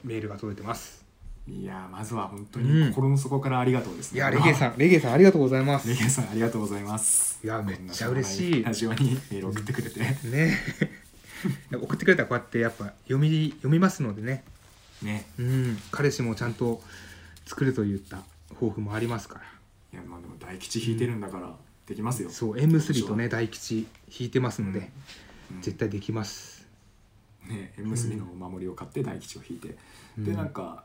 [0.05, 1.01] メールが届いてます。
[1.01, 1.02] ー
[1.49, 2.89] いやまずは本当うん。
[2.89, 5.89] に心の底からありがとうですね、いやレゲエさんレゲエさんありがとうございます。
[5.89, 7.41] レゲエさんありがとうございます。
[7.43, 8.63] いやめっちゃ嬉しい。
[8.63, 10.01] ラジオにメール送ってくれて。
[10.01, 10.57] ね。
[11.73, 14.45] 送ってくれたらこうやってやっぱ読み読みますのでね。
[15.03, 15.27] ね。
[15.39, 15.79] うん。
[15.91, 16.81] 彼氏もちゃんと
[17.47, 18.19] 作るといった
[18.55, 19.45] 抱負もありますから。
[19.93, 21.53] いやまあでも大吉引いてるんだから
[21.87, 24.91] できますよ、そう縁結びとね大吉引いてますので、
[25.51, 25.61] うん。
[25.61, 26.65] 絶対できます。
[27.49, 29.77] ね縁結びのお守りを買って大吉を引いて、
[30.17, 30.25] うん。
[30.25, 30.85] でなんか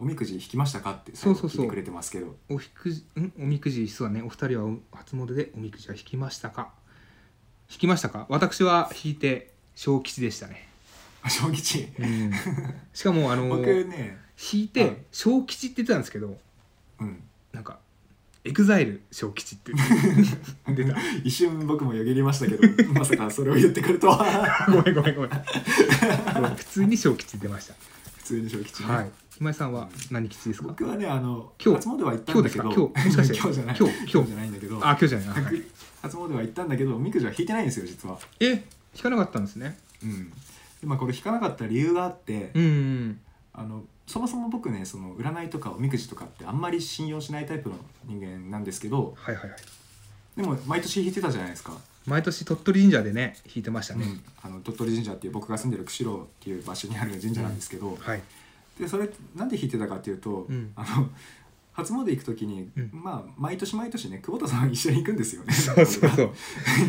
[0.00, 1.50] おみくじ引きましたかってそうそうそう。
[1.50, 2.34] 最後聞いてくれてますけど。
[2.48, 3.32] おひくじん？
[3.38, 4.22] おみくじそうだね。
[4.22, 6.70] お二人はお初詣でおみくじは引きましたか？
[7.70, 8.26] 引きましたか？
[8.30, 10.68] 私は引いて小吉でしたね、
[11.22, 11.88] あ小吉？
[11.98, 12.32] うん、
[12.92, 14.18] しかもあの僕ね
[14.52, 16.38] 引いて小吉って言ってたんですけど
[16.98, 17.22] うん。
[17.52, 17.78] なんか
[18.42, 19.72] EXILE 小吉って
[20.72, 20.98] 出た。
[21.24, 24.66] 一瞬僕もよぎりましたけどまさかそれを言ってくるとは。
[24.72, 25.30] ごめんごめんごめん。
[26.56, 27.74] 普通に小吉出まし普
[28.30, 29.10] 通に小吉ね、はい。
[29.40, 30.68] 今井さんは何吉ですか？
[30.68, 33.38] 僕はねあの今日初詣は行ったんだけど今日ですか？
[33.40, 33.76] 今日じゃない。
[33.78, 34.76] 今日今日じゃないんだけど。
[34.76, 35.28] あ今日じゃない。
[35.28, 35.62] あはい。
[36.02, 38.18] 初詣は行ったんだけどおみくじは引いてないんですよ実は。
[38.40, 38.64] え？
[38.94, 39.78] 引かなかったんですね。
[40.02, 40.30] うん。
[40.30, 40.34] で
[40.86, 43.20] まあこれ引かなかった理由があって、うんうん
[43.52, 47.76] あのそもそも僕ねその占いとかおみくじとかってあんまり信用しないタイプの
[48.06, 49.60] 人間なんですけどはいはいはい。
[50.36, 51.72] でも毎年引いてたじゃないですか、
[52.06, 54.22] 毎年鳥取神社でね引いてましたね、うん。
[54.42, 58.22] あの鳥取神社っていう僕が住んでる釧路っていう場所にある神社なんですけど、はい。
[58.78, 60.72] でそれなんで引いてたかっていうと、うん。
[60.76, 61.08] あの
[61.72, 62.90] 初詣行く時に、うん。
[62.92, 65.52] まあ毎年毎年ね久保田さん一緒に行くんですよね。
[65.52, 66.30] そうそうそう。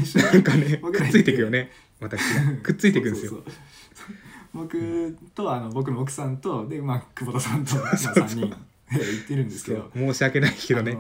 [0.02, 0.34] 一緒に。
[0.34, 1.72] なんかねくっついていくよね。
[2.00, 2.54] 私が。
[2.64, 3.32] くっついていくんですよ。
[3.32, 4.16] そうそうそう。
[4.54, 8.54] 僕とあの僕の奥さんとで、まあ、久保田さんと、まあ、3人で行
[9.24, 9.90] ってるんですけど。
[9.96, 10.98] 申し訳ないけどね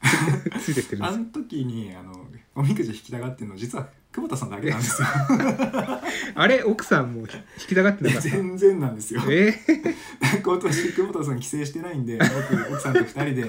[0.62, 5.06] ついてってるんですあの時にあのおみくじ引きたがってるの実は久保田さんだけなんですよ。
[6.34, 6.62] あれ？
[6.64, 7.26] 奥さんも引
[7.68, 8.28] きたがってなかった？
[8.28, 9.20] 全然なんですよ。
[9.30, 9.54] え？
[10.42, 13.44] 今年久保田さん帰省してないんで僕奥さんと2人で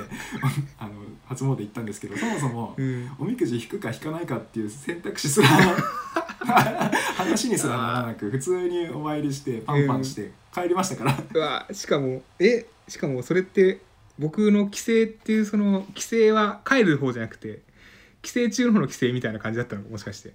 [0.78, 0.92] あの
[1.26, 3.12] 初詣行ったんですけどそもそも、ーうん。
[3.20, 5.48] おみくじ引くか引かないかっていう選択肢すら
[7.16, 12.66] 話にすらならなく普通にお参りしてパンパンして帰りましたから、うわしかもえ？
[12.88, 13.80] しかもそれって
[14.20, 17.62] 僕の帰省っていうその帰省は帰る方じゃなくて
[18.22, 20.34] 帰省中の方の帰省みたいな感じだったのもしかして。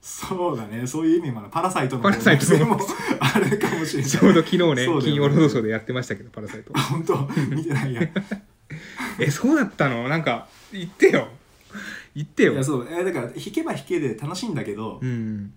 [0.00, 0.86] そうだね。
[0.86, 2.78] そういう意味もパラサイトのパラサイトのも。
[3.18, 4.10] あるかもしれない。
[4.10, 4.86] ちょうど昨日ねね。
[5.02, 6.70] 金曜ロードショーでやってましたけどパラサイト。
[6.74, 7.28] あ本当？
[7.50, 8.02] 見てないや。
[8.02, 8.12] い
[9.18, 10.08] えそうだったの？
[10.08, 11.28] なんか言ってよ。
[12.14, 12.54] 言ってよ。
[12.54, 12.88] やそう。
[12.88, 15.52] えだから弾けば弾けで楽しいんだけど、うん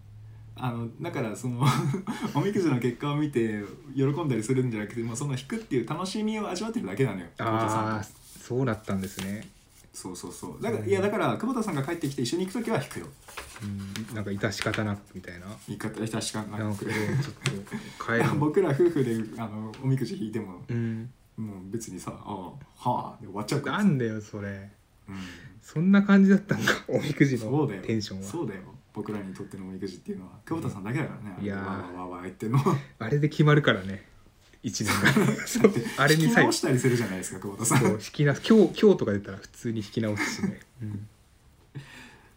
[0.61, 1.61] あのだからその
[2.35, 3.63] おみくじの結果を見て
[3.95, 7.91] 喜んだりするんじゃなくてもうその弾くっていう楽しみを味わってるだけなのよ久保田さんと。
[7.91, 9.47] ああそうだったんですね。
[9.93, 10.63] そうそうそう。
[10.63, 13.05] だからいやだから久保田さんが帰ってきて一緒に行く時は弾くよ。
[13.63, 13.65] う
[14.11, 14.15] ん。
[14.15, 15.45] なんか致し方なくみたいな。
[15.67, 21.09] 言い方なんかこれちょっと 僕ら夫婦であのおみくじ引いても、うん。
[21.37, 23.77] もう別にさ「ああはあ」で終わっちゃうから。
[23.77, 24.69] さなんだよそれ。
[25.07, 25.15] うん。
[25.61, 28.25] そんな感じだったんかおみくじのテンションは。
[28.25, 28.61] そうだよ
[28.99, 31.57] 僕らにとってのおみくじっていうのは久保田さんだけだからね、いやー。
[31.57, 32.59] わーわーわー言ってんの
[32.99, 34.05] あれで決まるからね
[34.61, 35.07] 一年が
[36.03, 37.79] あれに引き最後直したりするじゃないですか久保田さん。
[37.79, 41.07] そう引き直す今日今日とか出たら普通に引き直すしね、うん、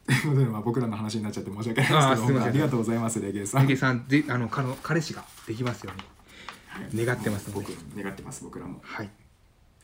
[0.07, 2.51] ということで、まあ、僕らの話になっちゃって申し訳ないあーですけどません。
[2.51, 3.63] ありがとうございますレゲエさん。
[3.63, 7.05] ネゲさんであの彼の彼氏ができますように。
[7.05, 7.75] 願ってますので。
[7.75, 8.81] 僕願ってます僕らも。
[8.85, 9.11] はい、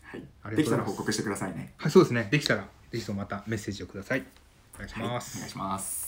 [0.03, 0.22] はい。
[0.45, 0.64] ありでがとうございます。
[0.64, 1.74] きたら報告してくださいね。
[1.76, 2.29] はい、そうですね。
[2.31, 4.24] できたらぜひともまたメッセージをください。
[4.76, 6.08] お願いしはいお願いします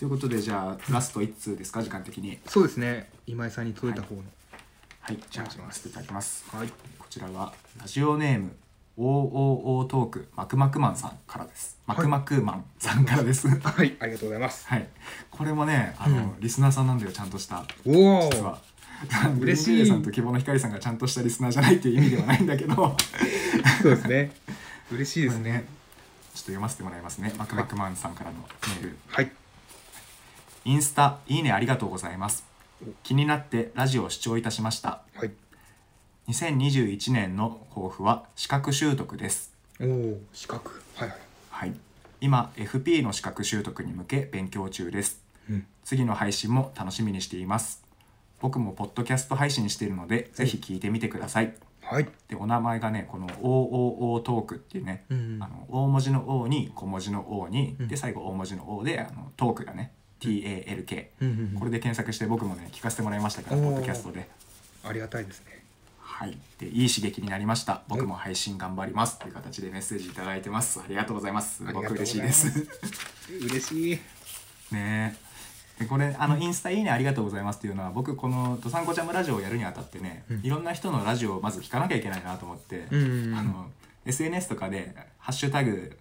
[0.00, 2.38] ということでじゃあラスト1通ですか時間的に。
[2.46, 3.10] そうですね。
[3.26, 4.22] 今井さんに届いた方の。
[5.02, 5.18] はい。
[5.30, 6.56] じゃあお願いします読ませていただきます。
[6.56, 8.56] はい、こちらはラジオネーム
[8.96, 11.76] OOO トークマクマクマンさんからです。
[11.86, 13.46] マクマクマンさんからです。
[13.46, 14.66] はい、ありがとうございます。
[14.68, 14.88] はい。
[15.30, 17.66] これもねあの、リスナーさんなんだよちゃんとした。
[17.84, 18.58] おお実は。
[19.38, 19.86] 嬉しい。
[19.86, 22.96] さんと希望の光さんがちゃんとしたリスナーじゃないっていう意味ではないんだけど。
[23.82, 24.32] そうですね。
[24.90, 25.66] 嬉しいですね
[26.34, 27.34] ちょっと読ませてもらいますね。
[27.36, 28.96] マクマクマンさんからのメール。
[29.08, 29.30] はい
[30.64, 32.44] インスタいいねありがとうございます。
[33.02, 35.00] 気になってラジオを視聴いたしました。
[35.14, 35.30] はい。
[36.28, 39.54] 2021年の抱負は資格習得です。
[39.80, 40.82] おお資格。
[40.96, 41.18] はいはい。
[41.50, 41.74] はい。
[42.20, 45.22] 今 FP の資格習得に向け勉強中です。
[45.48, 45.66] うん。
[45.82, 47.82] 次の配信も楽しみにしています。
[48.40, 51.54] 僕もポッドキャスト配信しているのでぜひ聞いてみてください。
[51.80, 52.08] はい。
[52.28, 57.88] でお名前がねこの OOO トークっていうね、うんあの大文字の O に小文字の O に、うん。
[57.88, 61.58] で最後大文字の O であのトークがね TALK、うんうんうん。
[61.58, 64.28] これで検索して僕もね聞かせてもらいましたからポッドキャストで。
[64.84, 65.64] ありがたいですね。
[65.98, 66.38] はい。
[66.58, 67.82] でいい刺激になりました。
[67.88, 70.80] 僕も配信頑張りますという形でメッセージいただいてます。
[70.80, 71.64] ありがとうございます。
[71.64, 72.68] すごく嬉しいです。
[73.42, 74.00] 嬉しい。
[74.74, 75.16] ね。
[75.16, 75.30] え
[75.80, 80.40] でこれあのインスタいいねありがとうございますっていうのは僕この「どさんこちゃんもラジオ」をやるにあたってね、うん。
[80.42, 83.34] いろんな人のラジオをまず聞かなきゃいけないなと思って、うんうんうん。
[83.34, 83.70] あの
[84.04, 85.98] SNS とかで「ハッシュタグ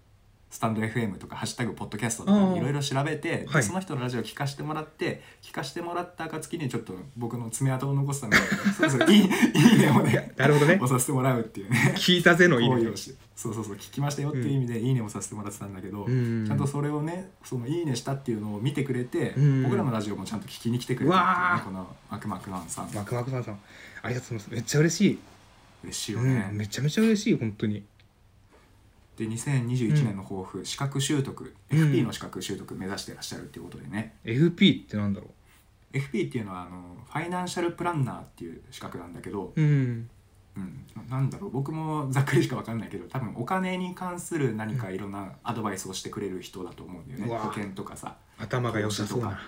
[0.50, 3.64] スタンド FM」とか「ハッシュタグポッドキャスト」とかいろいろ調べて、ではい。
[3.64, 8.44] その人のラジオを聞かせてもらって聞かせてもらった暁にちょっと僕の爪痕を残すために
[8.76, 10.76] そろそろいいいいねをねなるほどね。
[10.76, 11.94] 押させてもらうっていうね。
[11.98, 12.92] 聞いたぜのいいね。
[13.36, 16.46] そうそうそう聞きましたよっていう意味で「いいね」をさせてもらってたんだけど、うん。
[16.46, 19.64] ちゃんとそれをねその「いいね」したっていうのを見てくれて、うん。
[19.64, 22.94] 僕らのラジオもちゃんと聞きに来てくれたっていうねこのマクマクマンさん。
[22.94, 23.60] マクマクさんさん。
[24.02, 24.52] ありがとうございます。
[24.52, 25.20] めっちゃ嬉しい、
[25.84, 27.84] 嬉しいよね、うん、めちゃめちゃ嬉しい本当に
[29.20, 31.78] で2021年の抱負、資格習得うん。
[31.78, 35.28] FP の資格習得目指してらっしゃるっていうことでね、FP ってなんだろ
[35.92, 40.10] FP っていうのはあのファイナンシャルプランナーっていう資格なんだけど、ううん。
[40.58, 41.52] うん、なんだろう？
[41.52, 47.40] 僕もざっくりしか分かんないけど多分お金に関する何かいろんなアドバイスをしてくれる人だと思うんだよね、うわ。
[47.40, 49.40] 保険とかさ頭が良さそうな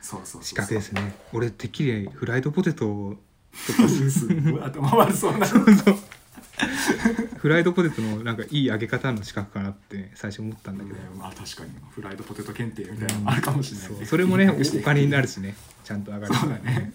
[0.00, 1.14] そうそう資格ですね。
[1.32, 3.16] 俺てっきりフライドポテト
[3.54, 5.46] すごい頭悪そうな
[7.38, 11.70] フライドポテトのなんかいい揚げ方の資格かなって最初思ったんだけど、まあ確かに。
[11.90, 14.06] フライドポテト検定みたいなのもあるかもしれない、そう。
[14.06, 15.56] それもねおお金になるるしね。
[15.84, 16.92] ちゃんと上がるそうだね。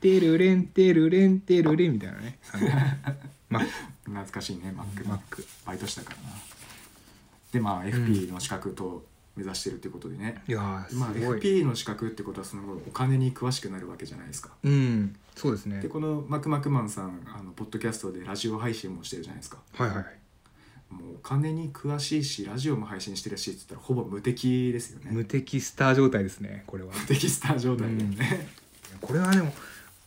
[0.00, 2.38] テルレンテルレンテルレンみたいなね。
[3.50, 3.68] マッ
[4.04, 5.02] 懐かしいねマック。
[5.02, 5.44] クマック。
[5.66, 6.36] バイトしたからな。
[7.52, 9.04] でまあ FP の資格と
[9.36, 14.50] 目指してるってことでね、いやーまあすごい、FP の資格ってことはそのお金に詳しくなるわけじゃないですか。
[14.62, 15.80] うんそうですね。
[15.80, 19.58] でこのマクマクマンさんあのポッドキャストでラジオ配信もしてるじゃないですか。
[19.72, 20.06] はいはいはい。
[20.90, 25.10] もうお金に詳しいしラジオも配信してるしって言ったらほぼ無敵ですよね。
[25.10, 26.92] 無敵スター状態ですねこれは。
[26.92, 28.48] 無敵スター状態だよね、
[29.00, 29.52] これはでも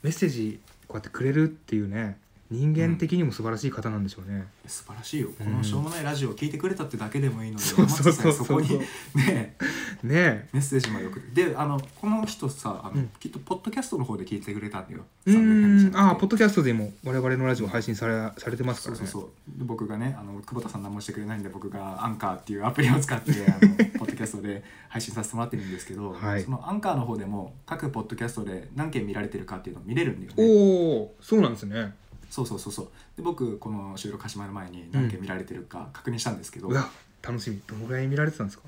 [0.04, 2.18] メッセージこうやってくれるっていうね
[2.50, 5.34] 人間的にも素晴らしい方なんでしょうね、素晴らしいよ、うん。
[5.34, 7.88] このしょうもないラジオを聞いてくれたってだけでもいいのでそう
[8.34, 8.80] そこに
[9.16, 9.56] ね
[10.02, 11.46] ねメッセージまで送って。
[11.46, 13.10] であのこの人さあの、うん。
[13.20, 15.04] きっとポッドキャストの方で聞いてくれたんだよ。
[15.26, 15.92] えうん。
[15.94, 19.06] ああポッドキャストでも我々のラジオ配信されされてますからね。
[19.06, 19.60] そうそうそう。
[19.60, 23.60] で僕がねあの久保田さん何もしてくれないんで僕がアンカーっていうアプリを使って あの
[24.00, 26.44] ポッドキャストで配信させてもらってるんですけど、はい。
[26.44, 30.36] そのアンカーの方でも各ポッドキャストで何件見られてるかっていうのを見れるんだよね。
[30.38, 31.94] おおそうなんですね
[32.30, 32.90] そうそうそうそう。
[33.16, 36.90] で僕この収録始まる前に何件見られてるか確認したんですけど、うわ
[37.22, 37.62] 楽しみ。
[37.68, 38.64] どのぐらい見られてたんですか？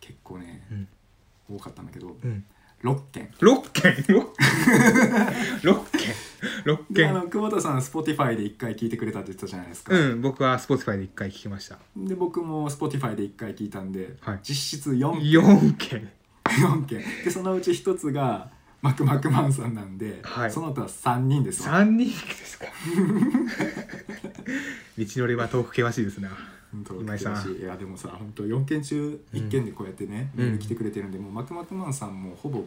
[0.00, 0.74] 結構ねう
[1.54, 2.44] ん、多かったんだけどうん、
[2.82, 3.30] 6件。
[3.40, 6.14] 6件？6件。
[6.64, 11.78] 6であの件久保田さん Spotify で1回聞いてくれたって言ってたじゃないですか、うん僕は Spotify で1回聞きました。
[11.96, 14.40] で僕も Spotify で1回聞いたんで、はい。
[14.42, 16.10] 実質4 4件。
[16.44, 17.02] 4件。
[17.24, 18.50] でそのうち1つが
[18.82, 20.50] マクマクマンさんなんで、はい。
[20.50, 21.74] その他3人ですわ。
[21.80, 22.66] 3人ですか。
[24.98, 26.30] 道のりは遠く険しいですな。
[26.72, 27.52] 本当今井さん。
[27.52, 27.56] い。
[27.56, 30.58] いやでもさ本当4件中1件でこうやってね、うん。
[30.58, 32.64] 来てくれてるんで、もうマクマクマンさんもほぼ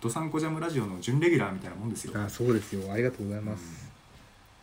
[0.00, 2.12] ドサンコジャムラジオの準レギュラーみたいなもんですよ。
[2.14, 2.92] あそうですよ。
[2.92, 3.85] ありがとうございます、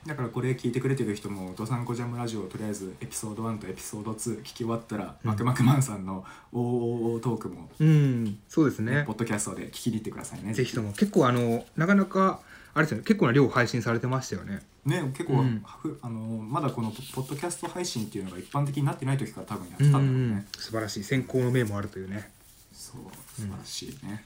[0.06, 5.30] だからこれ聞いてくれてる人もドサンコジャムラジオとりあえずエピソード1とエピソード2聞き終わったら、うん。
[5.30, 9.04] マクマクマンさんの OOO トークも、うん、そうですね。
[9.08, 10.92] ポッドキャストで聞きに行ってくださいねぜひとも。
[10.92, 12.42] 結構あのなかなか
[12.74, 13.04] あれですよね。
[13.06, 14.62] 結構な量配信されてましたよね。
[14.86, 15.64] ね結構、うん。
[15.66, 20.46] ふあのまだこのポッドキャスト配信っていうのが一般的になってない時から多分やっうんてたんだろうね、うん。
[20.58, 21.04] 素晴らしい。
[21.04, 22.30] 先行の面もあるというね。
[22.74, 23.02] そう
[23.36, 24.26] 素晴らしいね、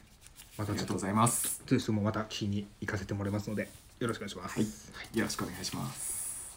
[0.56, 0.74] またちょっと。
[0.74, 1.60] ありがとうございます。
[1.66, 3.68] という人もまた聞きに行かせてもらいますので
[4.00, 6.56] よろしくお願いします、はい、よろしくお願いします。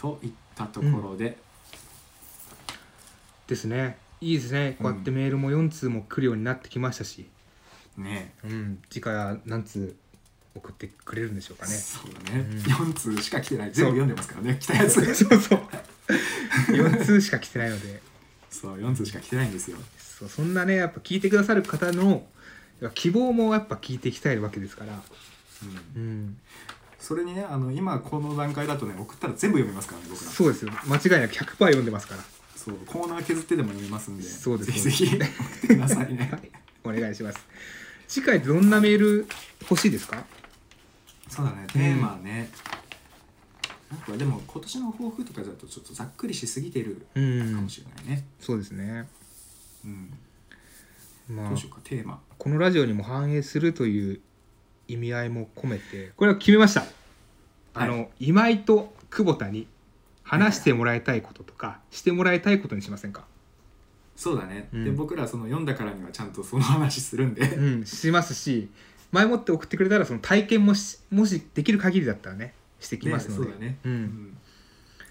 [0.00, 1.36] といったところで、
[3.48, 3.98] ですね。
[4.20, 4.76] いいですね。
[4.80, 7.28] こうやってメールも4通も来るようになってきましたし、
[7.96, 8.32] ね。
[8.44, 9.96] うん、次回は何通
[10.54, 11.72] 送ってくれるんでしょうかね。
[11.72, 12.58] そうだね、うん。
[12.58, 13.72] 4通しか来てない。
[13.72, 14.58] 全部読んでますからね。
[14.60, 14.94] 来たやつ。
[15.14, 15.60] そうそう。
[16.68, 18.00] 4通しか来てないので。
[18.50, 19.78] そう4通しか来てないんですよ。
[19.98, 22.26] そうそんなねやっぱ聞いてくださる方の
[22.94, 25.02] 希望もやっぱ聞いていきたいわけですから、
[25.96, 26.02] うん。
[26.02, 26.38] うん、
[26.98, 30.30] それにねあの今この段階だとね送ったら全部読みますからね僕ら。
[30.30, 30.72] そうですよ。
[30.86, 32.22] 間違いなく100%読んでますから。
[32.56, 32.74] そう。
[32.86, 34.82] コーナー削ってでも読みますんでそうです。
[34.82, 36.28] ぜひぜひ送ってくださいね。
[36.30, 36.50] はい。
[36.84, 37.38] お願いします。
[38.06, 39.26] 次回どんなメール
[39.62, 40.24] 欲しいですか？
[41.28, 41.66] そうだね。
[41.66, 42.48] テーマね、
[43.90, 49.06] なんかでも今年の抱負とかだとちょっとざっくりしすぎてるうかんもしれないね、そうですね。
[49.84, 50.14] うん。
[51.28, 51.48] まあ。
[51.50, 52.18] どうしようかテーマ。
[52.38, 54.20] このラジオにも反映するという
[54.88, 56.12] 意味合いも込めて。
[56.16, 56.84] これは決めました。
[57.74, 59.68] あの、今井と久保田に
[60.24, 63.24] 話してもらいたいこととかしてもらいたいことにしませんか？
[64.16, 64.84] そうだね、うん。
[64.84, 68.68] で僕らその読んだからにはちゃんとその話するんで、うんしますし
[69.12, 73.96] 前もって送ってくれたらその体験もしもしできる限りだったらねしてきますので、そうだね、ううん。
[74.02, 74.36] ん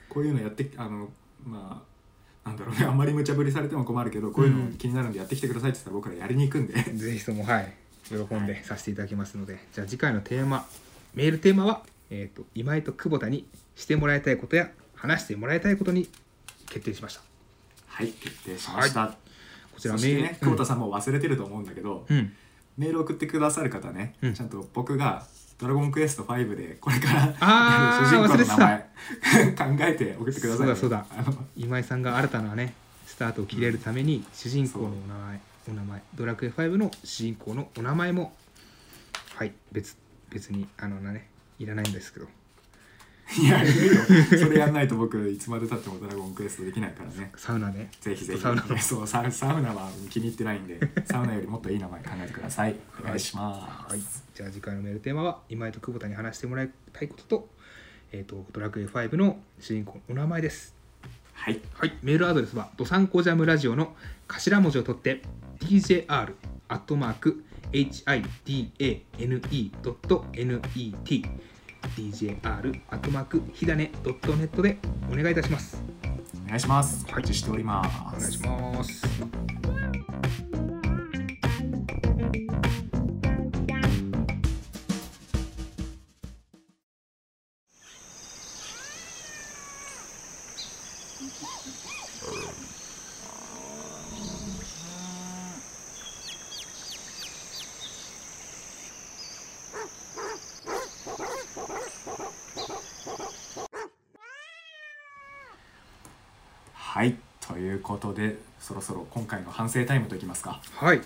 [0.10, 1.10] こういうのやってあの
[1.46, 1.82] ま
[2.46, 2.86] あなんだろうね。
[2.86, 6.74] あんまり無茶ぶりされても困るけどこういうの気になるんでやってきてくださいって言ったら僕らやりに行くんで。
[6.74, 7.74] ぜひともはい
[8.10, 10.66] 喜んでさせていただきますので、じゃあ次回のテーマ
[11.14, 13.46] メールテーマは、えー、と今井と久保田に
[13.76, 16.08] してもらいたいことや話してもらいたいことに
[16.70, 17.22] 決定しました。
[17.88, 19.16] はい決定しました、
[19.74, 22.34] こちらそしてね久保田ささんも忘れてると思うんだけど、ん、うん。
[22.78, 24.34] メール送ってくださる方ね、うん。
[24.36, 25.26] ちゃんと僕が
[25.58, 27.34] 「ドラゴンクエスト5」でこれから
[28.06, 28.58] 主人公の名た。
[28.58, 28.88] 前
[29.58, 32.76] 考えて送ってくださいね、そうだあの今井さんが新たなね
[33.08, 35.40] スタートを切れるために主人公のお名前
[35.70, 36.02] お名前。
[36.16, 38.34] ドラクエ5の主人公のお名前も
[39.36, 39.98] はい別
[40.30, 42.28] 別にあのねいらないんですけど。
[43.40, 43.94] いやいいよ。
[44.40, 47.30] それやんないと僕いつまでたってもドラゴンクエストできないからね。
[47.36, 48.42] サウナでぜひぜひ。
[48.42, 48.78] サウナの。
[48.78, 52.76] そうサウサウナは気に入ってないんでサウナよりもっといい名前考えてください。
[53.02, 54.02] お願いします、はい、
[54.34, 57.50] じゃあ次回のメールテーマは今井と久保田に話してもらいたいことと,、
[58.14, 60.77] えー、とドラクエ5の主人公のお名前です
[61.48, 61.62] はい。
[61.76, 63.96] はい、メールアドレスはドサンコジャムラジオの
[64.28, 65.22] 頭文字を取って
[65.62, 66.34] DJR
[66.68, 68.28] アットマーク HIDANE.net
[71.96, 74.78] DJR アットマークひだね .net で
[75.10, 75.82] お願いいたします。
[76.46, 77.06] お願いします。
[77.08, 77.22] おはい。
[77.22, 77.98] 待ちしております。
[78.18, 79.67] お願いします
[108.68, 110.60] そろそろ今回の反省タイムといきますか。
[110.76, 111.00] はい。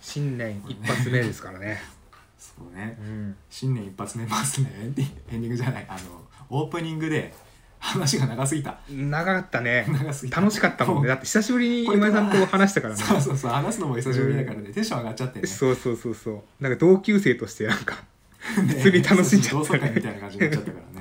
[0.00, 1.82] 新年一発目ですからね。
[2.38, 2.96] そうね。
[3.00, 3.36] うん。
[3.50, 4.72] 新年一発目ますね。
[4.80, 5.86] エンディエングじゃない。
[5.88, 7.34] あのオープニングで
[7.80, 8.78] 話が長すぎた。
[8.88, 9.86] 長かったね。
[9.88, 10.40] 長すぎた。
[10.40, 11.08] 楽しかったもんね。
[11.08, 13.02] だって久しぶりに今井さんと話したからね。
[13.02, 13.50] そうそうそう。
[13.50, 15.48] 話すのも久しぶりだからね、テンション上がっちゃってね。
[15.48, 16.62] そうそうそうそう。
[16.62, 17.96] なんか同級生としてなんか
[18.62, 19.78] ね普通に楽しんじゃったね。
[19.80, 20.91] 同窓会みたいな感じになっちゃったからね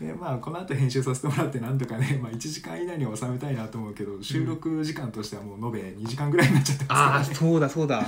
[0.00, 8.06] でまあこの後編集させてもらってなんとかね、まあ、1時間以内に収めたいなと思うけど収録時間としてはもう延べ2時間ぐらいになっちゃってああますかそうだそうだ。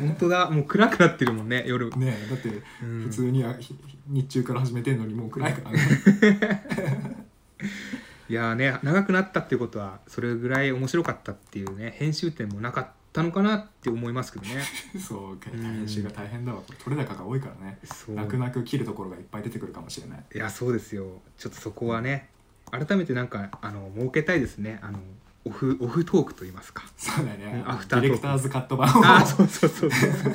[0.00, 0.48] 本当だ。
[0.50, 1.90] もう暗くなってるもんね夜。
[1.90, 2.48] らねねだって
[2.82, 3.02] うん。
[3.02, 3.74] 普通にはひ
[4.06, 5.78] 日中から始めてんのにもう暗いからね。
[8.30, 12.90] いやーね長くなったっていうことはそれぐらい面白かったっていうね編集点もなかった
[13.22, 14.62] のかなって思いますけどね。
[14.98, 16.60] そう編集が大変だわ。
[16.60, 17.78] これ取れ高が多いからね。
[18.08, 20.24] 泣く泣く切るところがいっぱい出てくるかもしれない。
[20.34, 21.20] いやそうですよ。
[21.36, 22.28] ちょっとそこはね
[22.70, 24.78] 改めてなんかあの設けたいですね。
[24.82, 24.98] あの
[25.44, 26.84] オフオフトークと言いますか。
[26.96, 27.62] そうだね。
[27.64, 28.08] うんアフタートーク。
[28.08, 29.04] ディレクターズカット版を。
[29.04, 30.32] ああそうそうそうそうそう、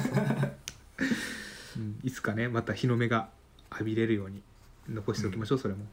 [1.77, 3.29] うん、いつかねまた日の目が
[3.71, 4.41] 浴びれるように
[4.89, 5.85] 残しておきましょう、それも。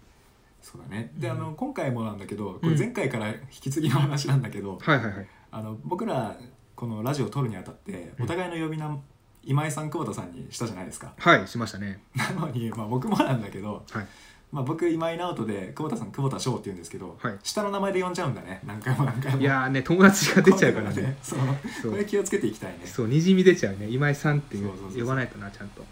[0.62, 1.12] そうだね。
[1.16, 1.36] で、うん。
[1.36, 2.78] あの今回もなんだけどこれうん。
[2.78, 5.26] 前回から引き継ぎの話なんだけど、はいはいはい。
[5.50, 6.36] あの僕ら
[6.80, 8.24] このラジオを撮るにあたってうん。
[8.24, 8.98] お互いの呼び名
[9.44, 11.12] 今井さん久保田さんにしたじゃないですか。
[11.18, 12.00] はいしましたね。
[12.16, 14.06] なのに、まあ、僕もなんだけど、はい。
[14.50, 17.38] まあ、僕今井直人で久保田さん久保田翔って言うんですけど、はい。
[17.42, 19.42] 下の名前で呼んじゃうんだね何回も何回も。
[19.42, 21.18] いやーね友達が出ちゃうからね。
[21.22, 21.38] そう
[21.82, 21.90] そう。
[21.92, 22.86] これ気をつけていきたいね。
[22.86, 25.02] そうにじみ出ちゃうね今井さんってそうそうそうそう。
[25.02, 25.84] 呼ばないとなちゃんと。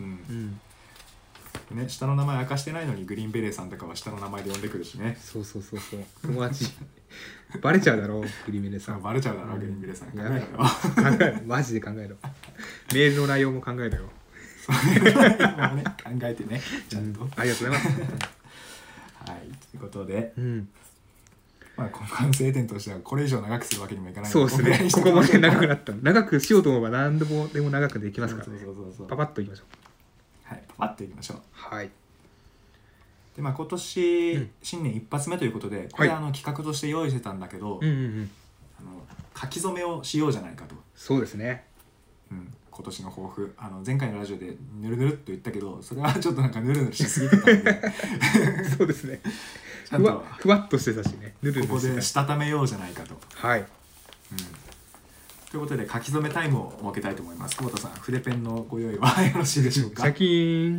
[0.00, 0.06] うん。
[0.06, 0.60] うん
[1.74, 5.18] ね下の名前明かしてないのにグリーンベレーさんとかは下の名前で呼んでくるしね。
[5.20, 6.00] そうそうそうそう。
[6.22, 6.66] 友達。
[7.60, 9.02] バレちゃうだろうグリメレさん。
[9.02, 9.60] バレちゃうだろ、うん。
[9.60, 10.10] グリーンベレーさん。
[10.10, 10.42] 考やえろよ。
[10.56, 11.46] 考えろ。
[11.46, 12.16] マジで考えろ。
[12.94, 13.90] メールの内容も考えろよ。
[13.92, 16.60] ね考えてね。
[16.88, 17.30] ちゃんと、うん。
[17.36, 18.00] ありがとうございます。
[19.30, 19.40] はい。
[19.70, 20.68] ということで、うん。
[21.76, 24.30] まあ、この反省点としてはこれ以上長くするわけにもいかない。
[24.30, 24.88] そうですね。
[24.92, 25.92] ここまで長くなった。
[25.92, 29.08] 長くしようと思えば何でもでも長くできますからそうねそうそうそう。
[29.08, 29.66] パパッといきましょう
[30.52, 31.38] はいパパッといきましょう。
[31.52, 31.90] はい。
[33.34, 34.50] でまあ今年、うん。
[34.62, 38.30] 新年一発目ということでこれ、はいあの企画として用意してたんだけど、うんうんうん。
[38.78, 38.90] あの
[39.40, 41.64] 書き初めをしようじゃないかと、そうですね。
[42.30, 43.54] うん、今年の抱負。
[43.56, 47.82] あの前回のラジオでぬるぬるっと言ったけどそれはちょっとなんかぬるぬるしすぎてたんで。
[48.76, 49.20] そうですね。
[49.90, 51.34] ふわとふわっとしてたしね。
[51.42, 53.60] ぬるぬここでしたためようじゃないかと、はい。
[53.60, 53.66] うん、
[55.52, 57.56] ということで書き初めタイムを設けたいと思います。
[57.58, 60.04] 久保田さん筆ペンのご用意は よろしいでしょうか？
[60.04, 60.78] シャキーン。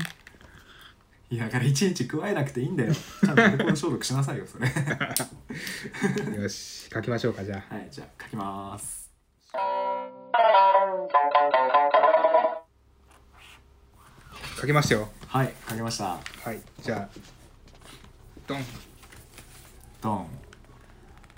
[1.29, 2.91] いやだからいちいち加えなくていいんだよ。
[2.93, 4.65] ちゃんとアルコ消毒しなさいよそれ。
[4.67, 5.13] は
[6.41, 7.75] よし書きましょうかじゃあ。
[7.77, 9.11] いじゃあ書きます。
[14.59, 15.07] 書きましたよ。
[15.27, 16.05] はい書きました。
[16.05, 16.19] は
[16.51, 17.19] いじゃあ
[18.47, 18.65] ドン。
[20.01, 20.27] ドン。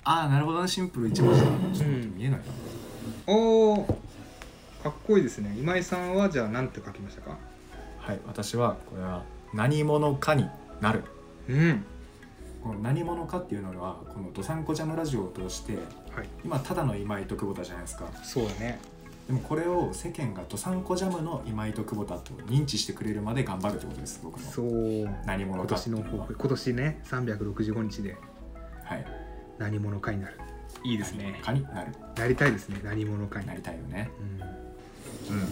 [0.04, 0.68] ああなるほどね。
[0.68, 1.46] シンプル一文字だ。
[1.46, 2.44] ちょっと待ってうん見えないな
[3.26, 4.00] おお
[4.82, 5.54] かっこいいですね。
[5.58, 7.38] 今井さんはじゃあ何て書きましたか？
[7.98, 10.48] はい私はこれは何者かに
[10.80, 11.04] なる。
[11.48, 11.84] うん。
[12.62, 16.28] この何者かっていうのはこの「どさんこジャムラジオ」を通してはい。
[16.44, 18.06] 今ただの今井と久保田じゃないですか。
[18.22, 18.78] そうだね。
[19.26, 24.46] でもこれを世間がどさんこジャムの今井と久保田と認知してくれるまで頑張るってことです僕の。
[24.50, 25.04] そう。
[25.26, 26.04] 何者今かっていうのは。
[26.04, 26.34] 年の抱負。
[26.34, 28.16] 今年ね365日で。
[28.84, 29.06] はい。
[29.58, 30.38] 何者かになる
[30.90, 31.40] いいですね。
[31.44, 31.92] 何者かになる。
[32.16, 32.80] なりたいですね。
[32.84, 33.46] 何者かに。
[33.46, 34.10] なりたいよね。
[35.28, 35.36] うん。
[35.36, 35.46] うん。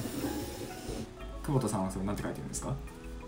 [1.44, 2.74] 久保田さんはそれ何て書いてるんですか？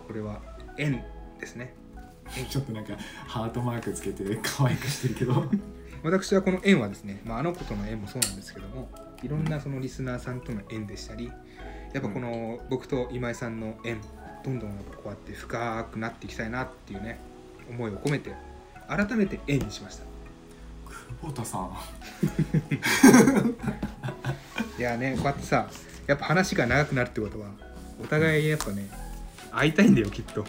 [0.06, 0.40] これは
[0.78, 1.02] 円
[1.40, 1.74] ですね。
[2.48, 2.94] ちょっとなんか
[3.26, 5.44] ハートマークつけて可愛くしてるけど。
[6.04, 8.88] 私はこの縁はですね、まあ、あの子との縁もそうなんですけども
[9.24, 11.32] いろんなそのリスナーさんとの縁でしたり
[11.92, 14.00] やっぱこの僕と今井さんの縁
[14.44, 17.18] どんどんやっぱこうやって深くなっていきたいなっていうね
[17.68, 18.32] 思いを込めて
[18.86, 20.04] 改めて縁にしました
[21.20, 21.70] 久保田さん。
[24.78, 25.68] いやねこうやってさ
[26.06, 27.48] やっぱ話が長くなるってことは
[28.02, 28.88] お互いやっぱね
[29.50, 30.44] 会いたいんだよきっと。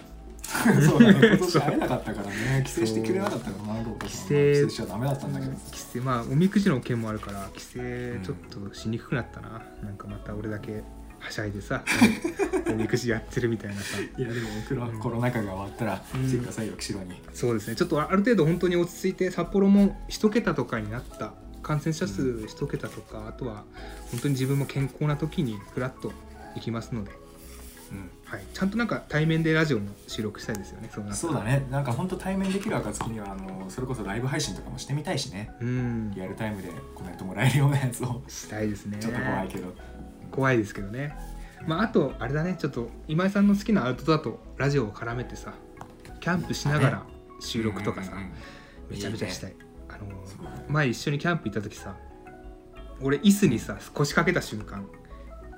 [0.82, 2.64] そうだね今年会えなかったからね。
[2.66, 5.52] 帰省してくれなかったからな帰省帰省しちゃダメだったんだけど。
[5.72, 6.02] 帰省。
[6.02, 7.70] まあおみくじの件もあるから帰省
[8.24, 8.38] ちょっ
[8.70, 10.84] としにくくなったな、なんかまた俺だけ
[11.28, 11.84] はしゃいでさ
[12.72, 13.98] おみくじやってるみたいなさ。
[14.00, 16.28] いやでもコロコロナ禍が終わったらうん。
[16.28, 17.22] 来てくださいよ釧路に。
[17.34, 17.76] そうですね。
[17.76, 23.66] ちょっとある程度本当に落ち着いて札幌も一桁とかになった感染者数一桁とか、あとは
[24.12, 26.12] 本当に自分も健康な時にフラッと
[26.56, 27.12] 行きますので、
[27.92, 28.10] うん。
[28.26, 31.66] はい、ちゃんとなんか対面でラジオも収録したいですよねそうだね。
[31.72, 35.52] なんか本当対面できる暁にはあのそれこそライブ配信とかもしてみたいしね。
[35.62, 36.12] うん。
[36.14, 38.22] リアルタイムでコメントもらえるようなやつを。
[38.28, 38.98] したいですね。
[39.00, 39.74] ちょっと怖いけど
[40.38, 41.16] 怖いですけどね。
[41.66, 42.56] まああとあれだね。
[42.60, 45.52] ちょっと今井さんの好きなアウトドアとラジオを絡めてさ
[46.20, 47.04] キャンプしながら
[47.40, 48.12] 収録とかさ、
[48.88, 49.56] めちゃめちゃしたい。
[49.90, 50.06] あの
[50.68, 51.96] 前一緒にキャンプ行った時さ
[53.02, 54.88] 俺椅子にさ腰掛けた瞬間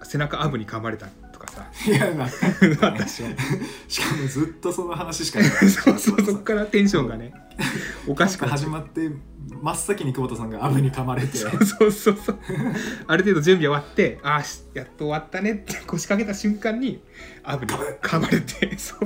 [0.01, 1.07] 背中アブに噛まれた
[1.49, 3.07] さいやなあったで
[3.87, 5.49] しかもずっとその話しかない。
[5.69, 7.33] そうそうそっからテンションがね
[8.07, 9.11] おかしく始まって
[9.61, 11.37] 真っ先に久保田さんがアブに噛まれて。
[11.37, 12.39] そうそうそうそう。
[13.07, 17.01] ある程度準備終わってああしやっと終わったねって腰掛けた瞬間に
[17.43, 18.99] アブに噛まれてそう。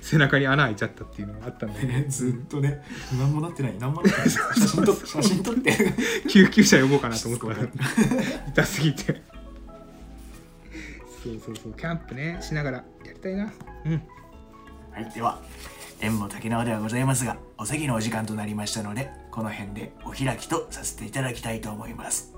[0.00, 2.04] 背中に穴開いちゃったっていうのがあったんで、ね。
[2.08, 2.82] ずっとね
[3.18, 3.76] 何もなってない。
[3.78, 4.30] 何もなってない。
[4.30, 5.94] 写真撮って写真撮って。
[6.28, 9.22] 救急車呼ぼうかなと思ってた痛すぎて
[11.24, 13.50] そうそうそうキャンプねしながらやりたいな。
[13.86, 14.02] うん。
[14.92, 15.40] はい、では
[16.00, 22.34] 縁も竹縄ではございますがお席のお時間となりましたのでこの辺でお開きとさせていただきたいと思います。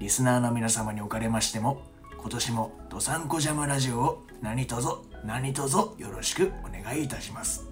[0.00, 1.80] リスナーの皆様におかれましても
[2.18, 4.88] 今年もどさんこジャムラジオを何卒
[5.24, 7.68] 何卒よろしくお願いいたします。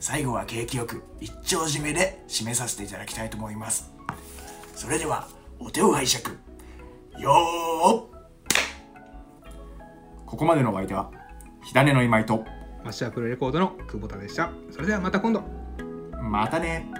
[0.00, 3.92] 最後は景気よく一丁締めで締めさせていただきたいと思います。
[4.74, 5.28] それでは
[5.58, 6.36] お手を拝借。
[7.22, 8.15] よー
[10.26, 11.10] ここまでのお相手は
[11.62, 12.44] 火種の今井と
[12.84, 14.50] マッシュアップルレコードの久保田でした。
[14.70, 15.42] それではまた今度。
[16.20, 16.90] またね